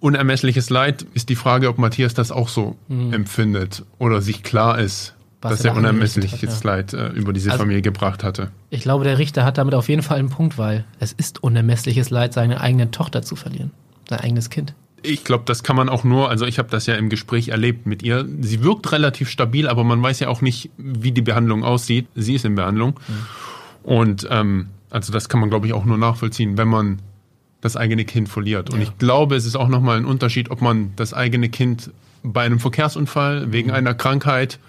[0.02, 3.14] Unermessliches Leid ist die Frage, ob Matthias das auch so mhm.
[3.14, 6.70] empfindet oder sich klar ist, Was dass er, er unermessliches hat, ja.
[6.70, 8.52] Leid äh, über diese also, Familie gebracht hatte.
[8.70, 12.10] Ich glaube, der Richter hat damit auf jeden Fall einen Punkt, weil es ist unermessliches
[12.10, 13.72] Leid, seine eigene Tochter zu verlieren,
[14.10, 14.74] sein eigenes Kind.
[15.04, 17.86] Ich glaube, das kann man auch nur, also ich habe das ja im Gespräch erlebt
[17.86, 18.28] mit ihr.
[18.42, 22.08] Sie wirkt relativ stabil, aber man weiß ja auch nicht, wie die Behandlung aussieht.
[22.14, 23.00] Sie ist in Behandlung.
[23.08, 23.90] Mhm.
[23.90, 27.02] Und ähm, also das kann man, glaube ich, auch nur nachvollziehen, wenn man
[27.62, 28.70] das eigene Kind verliert.
[28.70, 28.84] Und ja.
[28.84, 31.92] ich glaube, es ist auch nochmal ein Unterschied, ob man das eigene Kind
[32.24, 33.76] bei einem Verkehrsunfall wegen mhm.
[33.76, 34.60] einer Krankheit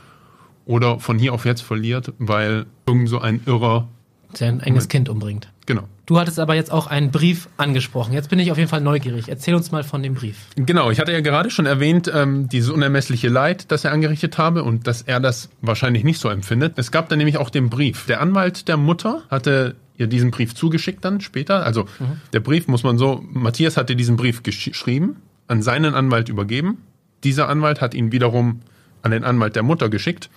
[0.65, 3.89] oder von hier auf jetzt verliert, weil irgend so ein Irrer
[4.35, 5.49] sein eigenes Kind umbringt.
[5.67, 5.83] Genau.
[6.07, 8.13] Du hattest aber jetzt auch einen Brief angesprochen.
[8.13, 9.29] Jetzt bin ich auf jeden Fall neugierig.
[9.29, 10.37] Erzähl uns mal von dem Brief.
[10.57, 14.65] Genau, ich hatte ja gerade schon erwähnt, ähm, dieses unermessliche Leid, das er angerichtet habe
[14.65, 16.75] und dass er das wahrscheinlich nicht so empfindet.
[16.77, 18.07] Es gab dann nämlich auch den Brief.
[18.07, 21.65] Der Anwalt der Mutter hatte ihr diesen Brief zugeschickt dann später.
[21.65, 22.21] Also mhm.
[22.33, 25.17] der Brief muss man so, Matthias hatte diesen Brief geschrieben,
[25.49, 26.79] an seinen Anwalt übergeben.
[27.25, 28.61] Dieser Anwalt hat ihn wiederum
[29.03, 30.31] an den Anwalt der Mutter geschickt.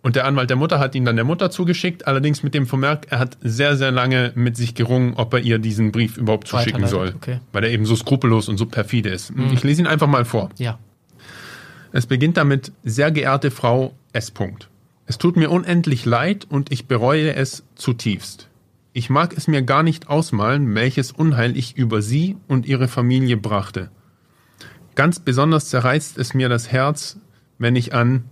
[0.00, 3.08] Und der Anwalt der Mutter hat ihn dann der Mutter zugeschickt, allerdings mit dem Vermerk,
[3.10, 6.86] er hat sehr, sehr lange mit sich gerungen, ob er ihr diesen Brief überhaupt zuschicken
[6.86, 7.14] soll.
[7.16, 7.40] Okay.
[7.52, 9.36] Weil er eben so skrupellos und so perfide ist.
[9.36, 9.50] Mhm.
[9.52, 10.50] Ich lese ihn einfach mal vor.
[10.56, 10.78] Ja.
[11.90, 14.32] Es beginnt damit, sehr geehrte Frau S.
[15.06, 18.47] Es tut mir unendlich leid und ich bereue es zutiefst.
[18.98, 23.36] Ich mag es mir gar nicht ausmalen, welches Unheil ich über sie und ihre Familie
[23.36, 23.90] brachte.
[24.96, 27.16] Ganz besonders zerreißt es mir das Herz,
[27.58, 28.24] wenn ich an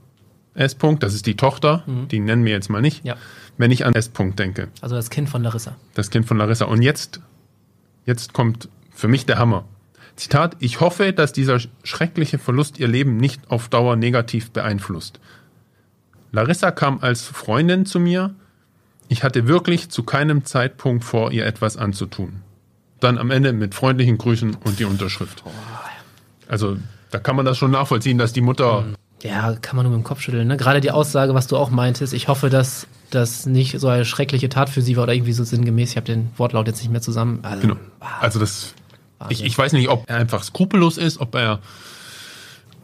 [0.54, 0.76] S.
[0.76, 2.08] -Punkt, das ist die Tochter, mhm.
[2.08, 3.14] die nennen wir jetzt mal nicht, ja.
[3.56, 4.12] wenn ich an S.
[4.12, 4.66] -Punkt denke.
[4.80, 5.76] Also das Kind von Larissa.
[5.94, 6.64] Das Kind von Larissa.
[6.64, 7.20] Und jetzt,
[8.04, 9.66] jetzt kommt für mich der Hammer.
[10.16, 15.20] Zitat, ich hoffe, dass dieser schreckliche Verlust ihr Leben nicht auf Dauer negativ beeinflusst.
[16.32, 18.34] Larissa kam als Freundin zu mir,
[19.08, 22.42] ich hatte wirklich zu keinem Zeitpunkt vor, ihr etwas anzutun.
[23.00, 25.42] Dann am Ende mit freundlichen Grüßen und die Unterschrift.
[26.48, 26.76] Also
[27.10, 28.82] da kann man das schon nachvollziehen, dass die Mutter.
[28.82, 28.94] Mhm.
[29.22, 30.46] Ja, kann man nur mit dem Kopf schütteln.
[30.46, 30.56] Ne?
[30.56, 34.48] Gerade die Aussage, was du auch meintest, ich hoffe, dass das nicht so eine schreckliche
[34.48, 35.90] Tat für sie war oder irgendwie so sinngemäß.
[35.90, 37.40] Ich habe den Wortlaut jetzt nicht mehr zusammen.
[37.42, 37.76] Also, genau.
[38.20, 38.74] Also das.
[39.30, 41.60] Ich, ich weiß nicht, ob er einfach skrupellos ist, ob er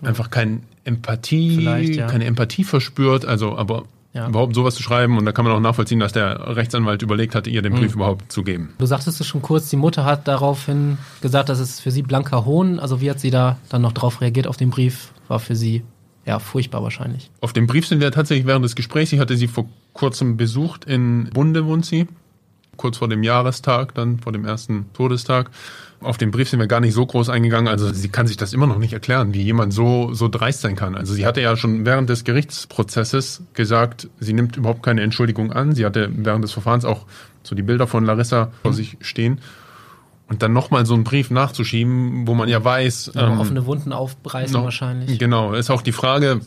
[0.01, 2.07] einfach kein Empathie, ja.
[2.07, 3.27] keine Empathie verspürt.
[3.27, 4.29] Also, aber ja.
[4.29, 5.19] überhaupt sowas zu schreiben.
[5.19, 8.01] Und da kann man auch nachvollziehen, dass der Rechtsanwalt überlegt hatte, ihr den Brief mhm.
[8.01, 8.75] überhaupt zu geben.
[8.79, 12.45] Du sagtest es schon kurz, die Mutter hat daraufhin gesagt, dass es für sie blanker
[12.45, 12.79] Hohn.
[12.79, 15.13] Also wie hat sie da dann noch drauf reagiert auf den Brief?
[15.29, 15.83] War für sie
[16.25, 17.31] ja, furchtbar wahrscheinlich.
[17.41, 20.85] Auf dem Brief sind wir tatsächlich während des Gesprächs, ich hatte sie vor kurzem besucht,
[20.85, 22.07] in Bunde wohnt sie,
[22.83, 25.51] kurz vor dem Jahrestag, dann vor dem ersten Todestag.
[26.01, 27.69] Auf den Brief sind wir gar nicht so groß eingegangen.
[27.69, 30.75] Also sie kann sich das immer noch nicht erklären, wie jemand so, so dreist sein
[30.75, 30.97] kann.
[30.97, 35.77] Also sie hatte ja schon während des Gerichtsprozesses gesagt, sie nimmt überhaupt keine Entschuldigung an.
[35.77, 37.07] Sie hatte während des Verfahrens auch
[37.45, 39.41] so die Bilder von Larissa vor sich stehen.
[40.29, 43.13] Und dann nochmal so einen Brief nachzuschieben, wo man ja weiß.
[43.15, 45.21] Ja, ähm, offene Wunden aufreißen noch, wahrscheinlich.
[45.21, 46.41] Genau, ist auch die Frage,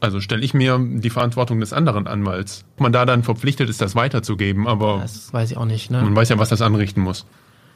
[0.00, 2.64] also stelle ich mir die Verantwortung des anderen Anwalts.
[2.76, 4.98] Ob man da dann verpflichtet ist, das weiterzugeben, aber.
[5.00, 6.02] Das weiß ich auch nicht, ne?
[6.02, 7.26] Man weiß ja, was das anrichten muss.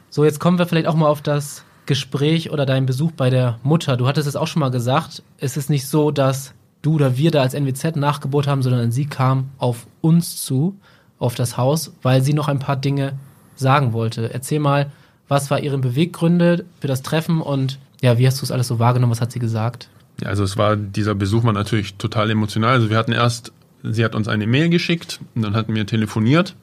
[0.09, 3.59] So, jetzt kommen wir vielleicht auch mal auf das Gespräch oder deinen Besuch bei der
[3.63, 3.97] Mutter.
[3.97, 5.23] Du hattest es auch schon mal gesagt.
[5.37, 9.05] Es ist nicht so, dass du oder wir da als NWZ nachgebohrt haben, sondern sie
[9.05, 10.79] kam auf uns zu,
[11.19, 13.13] auf das Haus, weil sie noch ein paar Dinge
[13.55, 14.33] sagen wollte.
[14.33, 14.91] Erzähl mal,
[15.27, 18.79] was war ihre Beweggründe für das Treffen und ja, wie hast du es alles so
[18.79, 19.11] wahrgenommen?
[19.11, 19.89] Was hat sie gesagt?
[20.21, 22.73] Ja, also es war, dieser Besuch war natürlich total emotional.
[22.73, 23.51] Also wir hatten erst,
[23.83, 26.55] sie hat uns eine Mail geschickt und dann hatten wir telefoniert.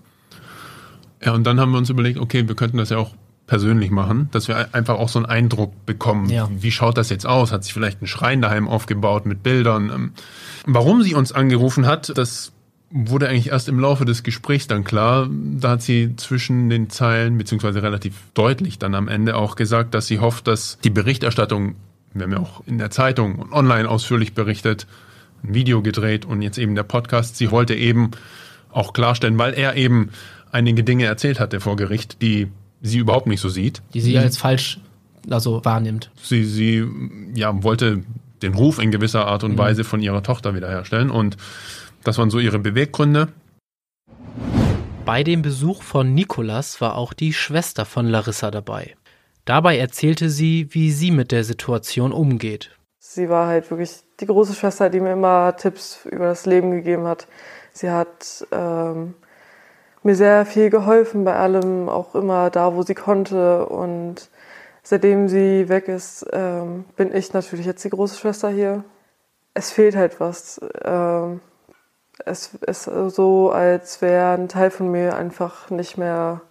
[1.24, 3.14] Ja, und dann haben wir uns überlegt, okay, wir könnten das ja auch
[3.46, 6.30] persönlich machen, dass wir einfach auch so einen Eindruck bekommen.
[6.30, 6.48] Ja.
[6.50, 7.52] Wie schaut das jetzt aus?
[7.52, 9.90] Hat sich vielleicht ein Schrein daheim aufgebaut mit Bildern?
[9.90, 10.12] Ähm,
[10.64, 12.52] warum sie uns angerufen hat, das
[12.90, 15.28] wurde eigentlich erst im Laufe des Gesprächs dann klar.
[15.30, 20.06] Da hat sie zwischen den Zeilen, beziehungsweise relativ deutlich dann am Ende auch gesagt, dass
[20.06, 21.74] sie hofft, dass die Berichterstattung,
[22.14, 24.86] wir haben ja auch in der Zeitung und online ausführlich berichtet,
[25.42, 28.10] ein Video gedreht und jetzt eben der Podcast, sie wollte eben
[28.70, 30.10] auch klarstellen, weil er eben
[30.50, 32.48] einige Dinge erzählt hatte vor Gericht, die
[32.80, 33.82] sie überhaupt nicht so sieht.
[33.94, 34.78] Die sie als falsch
[35.30, 36.10] also wahrnimmt.
[36.20, 36.84] Sie, sie
[37.34, 38.02] ja, wollte
[38.42, 39.58] den Ruf in gewisser Art und mhm.
[39.58, 41.36] Weise von ihrer Tochter wiederherstellen und
[42.02, 43.28] das waren so ihre Beweggründe.
[45.04, 48.94] Bei dem Besuch von Nikolas war auch die Schwester von Larissa dabei.
[49.44, 52.70] Dabei erzählte sie, wie sie mit der Situation umgeht.
[52.98, 57.06] Sie war halt wirklich die große Schwester, die mir immer Tipps über das Leben gegeben
[57.06, 57.26] hat.
[57.72, 59.14] Sie hat ähm,
[60.02, 63.66] mir sehr viel geholfen bei allem, auch immer da, wo sie konnte.
[63.66, 64.30] Und
[64.82, 68.84] seitdem sie weg ist, ähm, bin ich natürlich jetzt die große Schwester hier.
[69.54, 70.60] Es fehlt halt was.
[70.84, 71.40] Ähm,
[72.24, 76.42] es ist so, als wäre ein Teil von mir einfach nicht mehr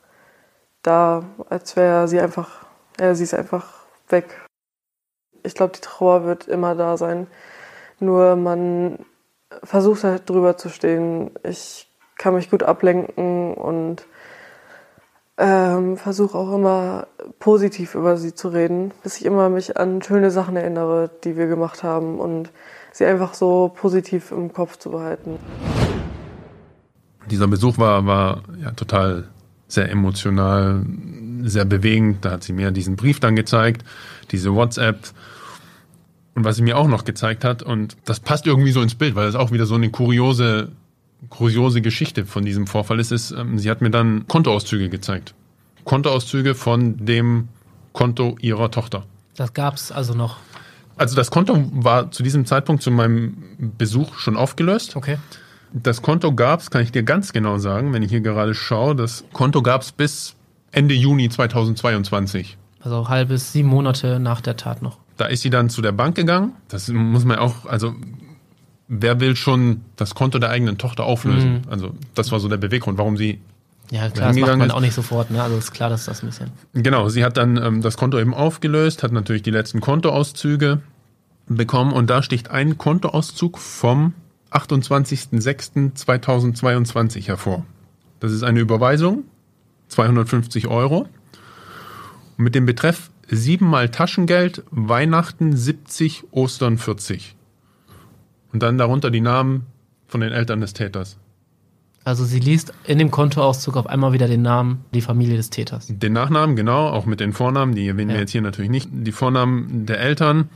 [0.83, 2.65] da, als wäre sie einfach,
[2.99, 3.67] ja, sie ist einfach
[4.09, 4.47] weg.
[5.43, 7.27] Ich glaube, die Trauer wird immer da sein.
[7.99, 8.99] Nur man
[9.63, 11.31] versucht halt drüber zu stehen.
[11.43, 14.05] Ich kann mich gut ablenken und
[15.37, 17.07] ähm, versuche auch immer
[17.39, 21.47] positiv über sie zu reden, bis ich immer mich an schöne Sachen erinnere, die wir
[21.47, 22.51] gemacht haben und
[22.91, 25.39] sie einfach so positiv im Kopf zu behalten.
[27.25, 29.29] Dieser Besuch war, war ja total
[29.67, 30.85] sehr emotional,
[31.43, 32.25] sehr bewegend.
[32.25, 33.83] Da hat sie mir diesen Brief dann gezeigt,
[34.31, 35.09] diese WhatsApp.
[36.33, 39.15] Und was sie mir auch noch gezeigt hat, und das passt irgendwie so ins Bild,
[39.15, 40.69] weil das auch wieder so eine kuriose
[41.29, 45.33] kuriose Geschichte von diesem Vorfall ist, ist, ähm, sie hat mir dann Kontoauszüge gezeigt.
[45.83, 47.49] Kontoauszüge von dem
[47.93, 49.05] Konto ihrer Tochter.
[49.35, 50.37] Das gab es also noch.
[50.97, 53.37] Also das Konto war zu diesem Zeitpunkt zu meinem
[53.77, 54.95] Besuch schon aufgelöst.
[54.95, 55.17] Okay.
[55.73, 58.95] Das Konto gab es, kann ich dir ganz genau sagen, wenn ich hier gerade schaue,
[58.95, 60.35] das Konto gab es bis
[60.71, 62.57] Ende Juni 2022.
[62.81, 64.97] Also halbes sieben Monate nach der Tat noch.
[65.17, 66.53] Da ist sie dann zu der Bank gegangen.
[66.67, 67.93] Das muss man auch, also
[68.87, 71.63] wer will schon das Konto der eigenen Tochter auflösen?
[71.65, 71.69] Mhm.
[71.69, 73.39] Also das war so der Beweggrund, warum sie
[73.91, 74.73] ja, klar, das macht man ist.
[74.73, 75.43] auch nicht sofort, ne?
[75.43, 76.51] Also ist klar, dass das ein bisschen.
[76.73, 80.79] Genau, sie hat dann ähm, das Konto eben aufgelöst, hat natürlich die letzten Kontoauszüge
[81.47, 84.13] bekommen und da sticht ein Kontoauszug vom
[84.51, 87.65] 28.06.2022 hervor.
[88.21, 89.25] Das ist eine Überweisung,
[89.91, 91.07] 250 Euro.
[92.37, 97.35] mit dem Betreff siebenmal Taschengeld, Weihnachten 70, Ostern 40.
[98.51, 99.67] Und dann darunter die Namen
[100.07, 101.17] von den Eltern des Täters.
[102.03, 105.87] Also sie liest in dem Kontoauszug auf einmal wieder den Namen, die Familie des Täters.
[105.87, 108.15] Den Nachnamen, genau, auch mit den Vornamen, die erwähnen ja.
[108.15, 108.89] wir jetzt hier natürlich nicht.
[108.91, 110.49] Die Vornamen der Eltern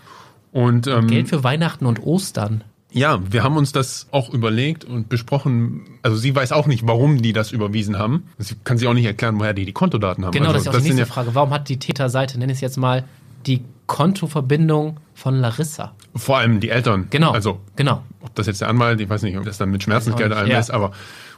[0.52, 2.64] und ähm, Geld für Weihnachten und Ostern.
[2.96, 5.82] Ja, wir haben uns das auch überlegt und besprochen.
[6.02, 8.24] Also sie weiß auch nicht, warum die das überwiesen haben.
[8.38, 10.32] Sie kann sich auch nicht erklären, woher die die Kontodaten haben.
[10.32, 11.36] Genau, also, das ist auch die nächste ja Frage.
[11.36, 13.04] Warum hat die Täterseite, nenne ich es jetzt mal,
[13.46, 15.94] die Kontoverbindung von Larissa.
[16.16, 17.08] Vor allem die Eltern.
[17.10, 17.32] Genau.
[17.32, 18.02] Also, genau.
[18.22, 20.60] ob das jetzt der Anwalt, ich weiß nicht, ob das dann mit Schmerzensgeld allem ja.
[20.60, 20.92] ist, aber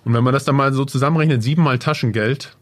[0.06, 2.56] und wenn man das dann mal so zusammenrechnet, siebenmal Taschengeld,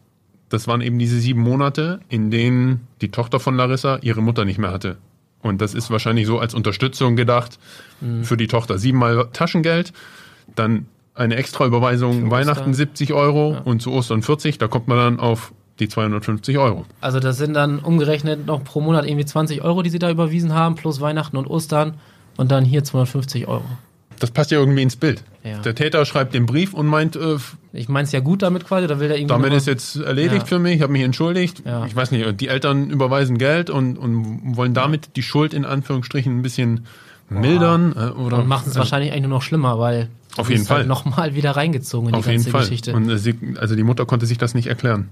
[0.50, 4.58] das waren eben diese sieben Monate, in denen die Tochter von Larissa ihre Mutter nicht
[4.58, 4.98] mehr hatte.
[5.46, 7.60] Und das ist wahrscheinlich so als Unterstützung gedacht
[8.02, 8.24] mhm.
[8.24, 8.80] für die Tochter.
[8.80, 9.94] Siebenmal Taschengeld,
[10.56, 13.60] dann eine extra Überweisung Weihnachten 70 Euro ja.
[13.60, 16.86] und zu Ostern 40, da kommt man dann auf die 250 Euro.
[17.00, 20.54] Also das sind dann umgerechnet noch pro Monat irgendwie 20 Euro, die sie da überwiesen
[20.54, 21.94] haben, plus Weihnachten und Ostern.
[22.38, 23.66] und dann hier 250 Euro.
[24.20, 25.24] Das passt ja irgendwie ins Bild.
[25.44, 25.60] Ja.
[25.60, 27.38] Der Täter schreibt den Brief und meint, äh,
[27.76, 29.34] Ich meine es ja gut damit quasi, oder will er irgendwie.
[29.34, 30.46] damit ist jetzt erledigt Ja.
[30.46, 31.64] für mich, ich habe mich entschuldigt.
[31.66, 31.86] Ja.
[31.86, 36.38] Ich weiß nicht, die Eltern überweisen Geld und, und wollen damit die Schuld in Anführungsstrichen
[36.40, 36.86] ein bisschen
[37.30, 37.94] mildern.
[37.98, 40.68] Äh, oder und machen es äh, wahrscheinlich eigentlich nur noch schlimmer, weil Auf jeden halt
[40.68, 40.86] Fall.
[40.86, 42.62] nochmal wieder reingezogen in Auf die jeden ganze Fall.
[42.62, 42.94] Geschichte.
[42.94, 45.10] Und äh, sie, also die Mutter konnte sich das nicht erklären.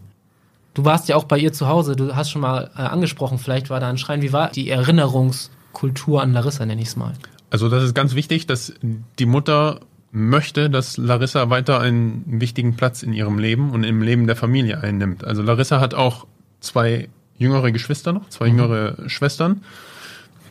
[0.74, 3.70] Du warst ja auch bei ihr zu Hause, du hast schon mal äh, angesprochen, vielleicht
[3.70, 4.22] war da ein Schrein.
[4.22, 7.14] Wie war die Erinnerungskultur an Larissa, nenne ich es mal?
[7.50, 8.74] Also das ist ganz wichtig, dass
[9.20, 9.82] die Mutter
[10.14, 14.82] möchte, dass Larissa weiter einen wichtigen Platz in ihrem Leben und im Leben der Familie
[14.82, 15.26] einnimmt.
[15.26, 16.28] Also Larissa hat auch
[16.60, 19.64] zwei jüngere Geschwister noch, zwei jüngere Schwestern.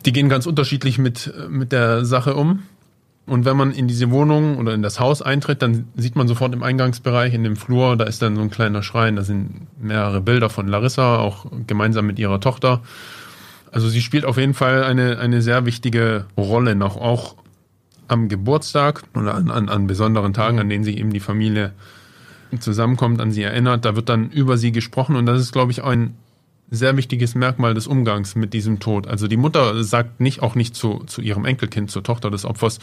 [0.05, 2.63] Die gehen ganz unterschiedlich mit, mit der Sache um.
[3.25, 6.53] Und wenn man in diese Wohnung oder in das Haus eintritt, dann sieht man sofort
[6.53, 10.19] im Eingangsbereich, in dem Flur, da ist dann so ein kleiner Schrein, da sind mehrere
[10.19, 12.81] Bilder von Larissa, auch gemeinsam mit ihrer Tochter.
[13.71, 17.35] Also sie spielt auf jeden Fall eine, eine sehr wichtige Rolle noch, auch
[18.07, 21.73] am Geburtstag oder an, an, an besonderen Tagen, an denen sich eben die Familie
[22.59, 23.85] zusammenkommt, an sie erinnert.
[23.85, 26.15] Da wird dann über sie gesprochen und das ist, glaube ich, ein
[26.69, 29.07] sehr wichtiges Merkmal des Umgangs mit diesem Tod.
[29.07, 32.79] Also die Mutter sagt nicht, auch nicht zu, zu ihrem Enkelkind, zur Tochter des Opfers,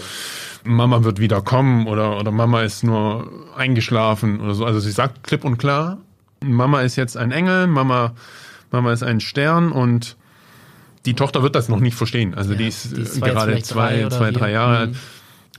[0.63, 4.65] Mama wird wieder kommen oder, oder Mama ist nur eingeschlafen oder so.
[4.65, 5.99] Also sie sagt klipp und klar,
[6.45, 8.15] Mama ist jetzt ein Engel, Mama,
[8.71, 10.17] Mama ist ein Stern und
[11.07, 12.35] die Tochter wird das noch nicht verstehen.
[12.35, 14.91] Also Ja, die ist, die ist äh, gerade zwei, zwei, drei Jahre alt.
[14.91, 14.97] Mhm.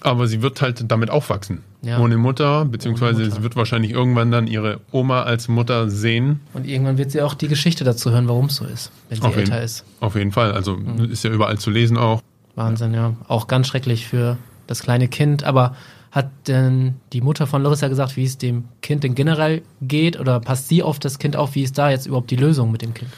[0.03, 1.63] Aber sie wird halt damit aufwachsen.
[1.83, 1.99] Ja.
[1.99, 3.35] Ohne Mutter, beziehungsweise Ohne Mutter.
[3.37, 6.39] sie wird wahrscheinlich irgendwann dann ihre Oma als Mutter sehen.
[6.53, 9.27] Und irgendwann wird sie auch die Geschichte dazu hören, warum es so ist, wenn sie
[9.27, 9.85] Auf jeden- älter ist.
[9.99, 10.53] Auf jeden Fall.
[10.53, 11.11] Also Mhm.
[11.11, 12.21] ist ja überall zu lesen auch.
[12.55, 13.13] Wahnsinn, ja.
[13.27, 15.43] Auch ganz schrecklich für das kleine Kind.
[15.43, 15.75] Aber
[16.11, 20.19] hat denn die Mutter von Larissa gesagt, wie es dem Kind denn generell geht?
[20.19, 21.53] Oder passt sie auf das Kind auf?
[21.55, 23.11] Wie ist da jetzt überhaupt die Lösung mit dem Kind?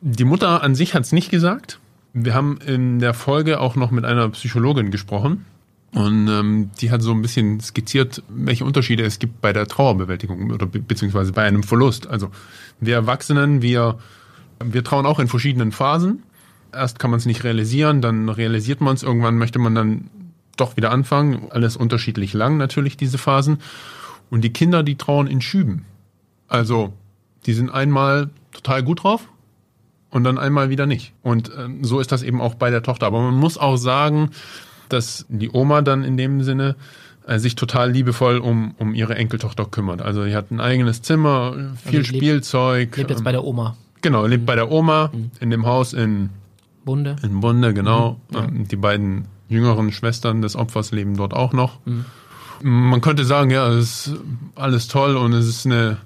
[0.00, 1.80] Die Mutter an sich hat es nicht gesagt.
[2.12, 5.44] Wir haben in der Folge auch noch mit einer Psychologin gesprochen.
[5.92, 10.50] Und ähm, die hat so ein bisschen skizziert, welche Unterschiede es gibt bei der Trauerbewältigung
[10.50, 12.06] oder be beziehungsweise bei einem Verlust.
[12.06, 12.30] Also
[12.78, 13.98] wir Erwachsenen, wir,
[14.62, 16.22] wir trauen auch in verschiedenen Phasen.
[16.72, 20.10] Erst kann man es nicht realisieren, dann realisiert man es, irgendwann möchte man dann
[20.58, 21.46] doch wieder anfangen.
[21.50, 23.58] Alles unterschiedlich lang natürlich, diese Phasen.
[24.28, 25.86] Und die Kinder, die trauen in Schüben.
[26.48, 26.92] Also
[27.46, 29.26] die sind einmal total gut drauf
[30.10, 31.12] und dann einmal wieder nicht.
[31.22, 33.06] Und ähm, so ist das eben auch bei der Tochter.
[33.06, 34.30] Aber man muss auch sagen,
[34.88, 36.76] dass die Oma dann in dem Sinne
[37.26, 40.00] äh, sich total liebevoll um, um ihre Enkeltochter kümmert.
[40.02, 41.52] Also sie hat ein eigenes Zimmer,
[41.84, 42.96] viel Also lebt- Spielzeug.
[42.96, 43.76] Lebt jetzt bei der Oma.
[44.00, 46.30] genau, lebt bei der Oma in dem Haus in,
[46.86, 47.16] Bunde.
[47.22, 48.18] in Bunde, genau.
[48.30, 48.46] Mhm, ja.
[48.70, 51.80] Die beiden jüngeren Schwestern des Opfers leben dort auch noch.
[51.84, 52.04] Mhm.
[52.62, 54.16] Man könnte sagen, ja, es ist
[54.56, 55.98] alles toll und es ist eine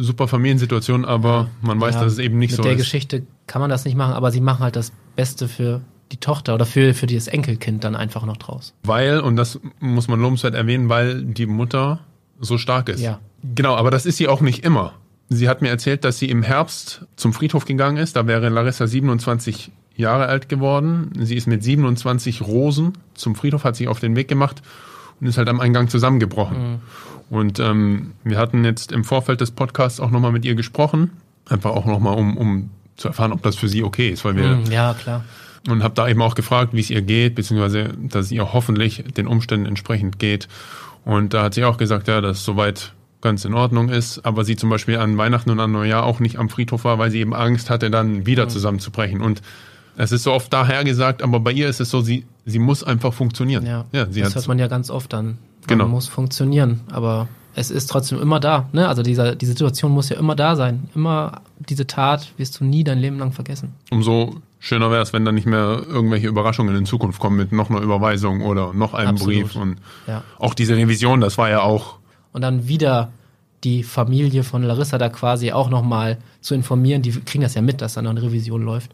[0.00, 2.78] super Familiensituation, aber man weiß, Ja, dass es eben nicht mit so der ist.
[2.78, 6.54] Geschichte kann man das nicht machen, aber sie machen halt das Beste für die Tochter
[6.54, 8.74] oder für, für dieses Enkelkind dann einfach noch draus.
[8.82, 12.00] Weil, und das muss man lobenswert erwähnen, weil die Mutter
[12.40, 13.00] so stark ist.
[13.00, 13.20] Ja.
[13.42, 14.94] Genau, aber das ist sie auch nicht immer.
[15.28, 18.16] Sie hat mir erzählt, dass sie im Herbst zum Friedhof gegangen ist.
[18.16, 21.10] Da wäre Larissa 27 Jahre alt geworden.
[21.18, 24.62] Sie ist mit 27 Rosen zum Friedhof, hat sich auf den Weg gemacht
[25.22, 26.80] und ist halt am Eingang zusammengebrochen.
[27.30, 31.12] Und ähm, wir hatten jetzt im Vorfeld des Podcasts auch nochmal mit ihr gesprochen.
[31.48, 34.56] Einfach auch nochmal, um, um zu erfahren, ob das für sie okay ist, weil wir
[34.56, 35.24] Mhm, ja, klar.
[35.68, 39.04] und habe da eben auch gefragt, wie es ihr geht, beziehungsweise dass es ihr hoffentlich
[39.16, 40.48] den Umständen entsprechend geht.
[41.04, 44.56] Und da hat sie auch gesagt, ja, dass soweit ganz in Ordnung ist, aber sie
[44.56, 47.32] zum Beispiel an Weihnachten und an Neujahr auch nicht am Friedhof war, weil sie eben
[47.34, 48.26] Angst hatte, dann Mhm.
[48.26, 49.20] wieder zusammenzubrechen.
[49.20, 49.40] Und
[49.96, 52.82] es ist so oft daher gesagt, aber bei ihr ist es so, sie, sie muss
[52.84, 53.64] einfach funktionieren.
[53.66, 55.26] Ja, ja das hört man ja ganz oft dann.
[55.26, 55.36] Man
[55.68, 55.86] Genau.
[55.88, 58.68] muss funktionieren, aber es ist trotzdem immer da.
[58.72, 58.88] Ne?
[58.88, 60.88] Also dieser, die Situation muss ja immer da sein.
[60.94, 63.74] Immer diese Tat wirst du nie dein Leben lang vergessen.
[63.90, 67.68] umso schöner wäre es, wenn dann nicht mehr irgendwelche Überraschungen in Zukunft kommen mit noch
[67.70, 69.34] einer Überweisung oder noch einem Absolut.
[69.34, 69.56] Brief.
[69.56, 69.76] Und
[70.08, 70.22] Ja.
[70.38, 71.96] auch diese Revision, das war ja auch
[72.32, 73.10] Und dann wieder
[73.64, 77.02] die Familie von Larissa da quasi auch nochmal zu informieren.
[77.02, 78.90] Die kriegen das ja mit, dass da noch eine Revision läuft.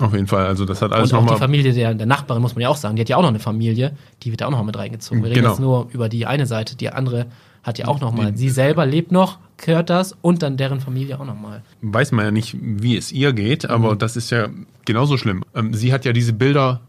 [0.00, 0.46] Auf jeden Fall.
[0.46, 1.38] Also das hat alles Und auch die.
[1.38, 3.38] Familie der, der Nachbarin, muss man ja auch sagen, die hat ja auch noch eine
[3.40, 5.22] Familie, die wird ja auch noch mit reingezogen.
[5.22, 5.50] Wir reden Genau.
[5.50, 7.26] jetzt nur über die eine Seite, die andere
[7.62, 8.36] hat ja auch noch mal.
[8.36, 11.62] Sie selber lebt noch, hört das und dann deren Familie auch noch mal.
[11.80, 13.70] weiß man ja nicht, wie es ihr geht, Mhm.
[13.70, 14.48] aber das ist ja
[14.84, 15.44] genauso schlimm.
[15.54, 16.80] Ähm, sie hat ja diese Bilder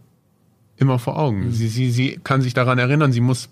[0.77, 1.19] immer vor Mhm.
[1.19, 1.51] Augen.
[1.51, 3.47] Sie, sie, sie kann sich daran erinnern, sie muss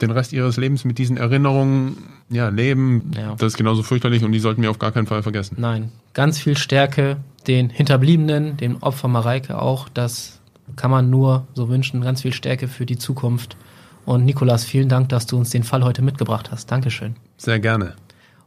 [0.00, 1.96] den Rest ihres Lebens mit diesen Erinnerungen
[2.30, 3.10] ja, leben.
[3.16, 3.34] Ja.
[3.34, 5.56] Das ist genauso fürchterlich und die sollten wir auf gar keinen Fall vergessen.
[5.58, 9.88] Nein, ganz viel Stärke den Hinterbliebenen, dem Opfer Mareike auch.
[9.88, 10.40] Das
[10.76, 12.02] kann man nur so wünschen.
[12.02, 13.56] Ganz viel Stärke für die Zukunft.
[14.04, 16.70] Und Nikolas, vielen Dank, dass du uns den Fall heute mitgebracht hast.
[16.70, 17.16] Dankeschön.
[17.36, 17.94] Sehr gerne.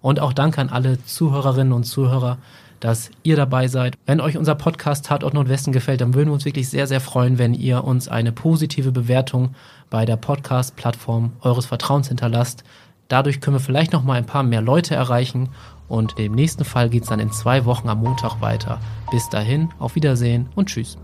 [0.02, 2.38] Und auch danke an alle Zuhörerinnen und Zuhörer,
[2.82, 3.96] dass ihr dabei seid.
[4.06, 7.38] Wenn euch unser Podcast Tatort Nordwesten gefällt, dann würden wir uns wirklich sehr, sehr freuen,
[7.38, 9.56] wenn ihr uns eine positive Bewertung
[9.90, 12.64] bei der Podcast-Plattform eures Vertrauens hinterlasst.
[13.08, 15.50] Dadurch können wir vielleicht noch mal ein paar mehr Leute erreichen
[15.88, 18.80] und im nächsten Fall geht es dann in zwei Wochen am Montag weiter.
[19.12, 20.98] Bis dahin, auf Wiedersehen und tschüss.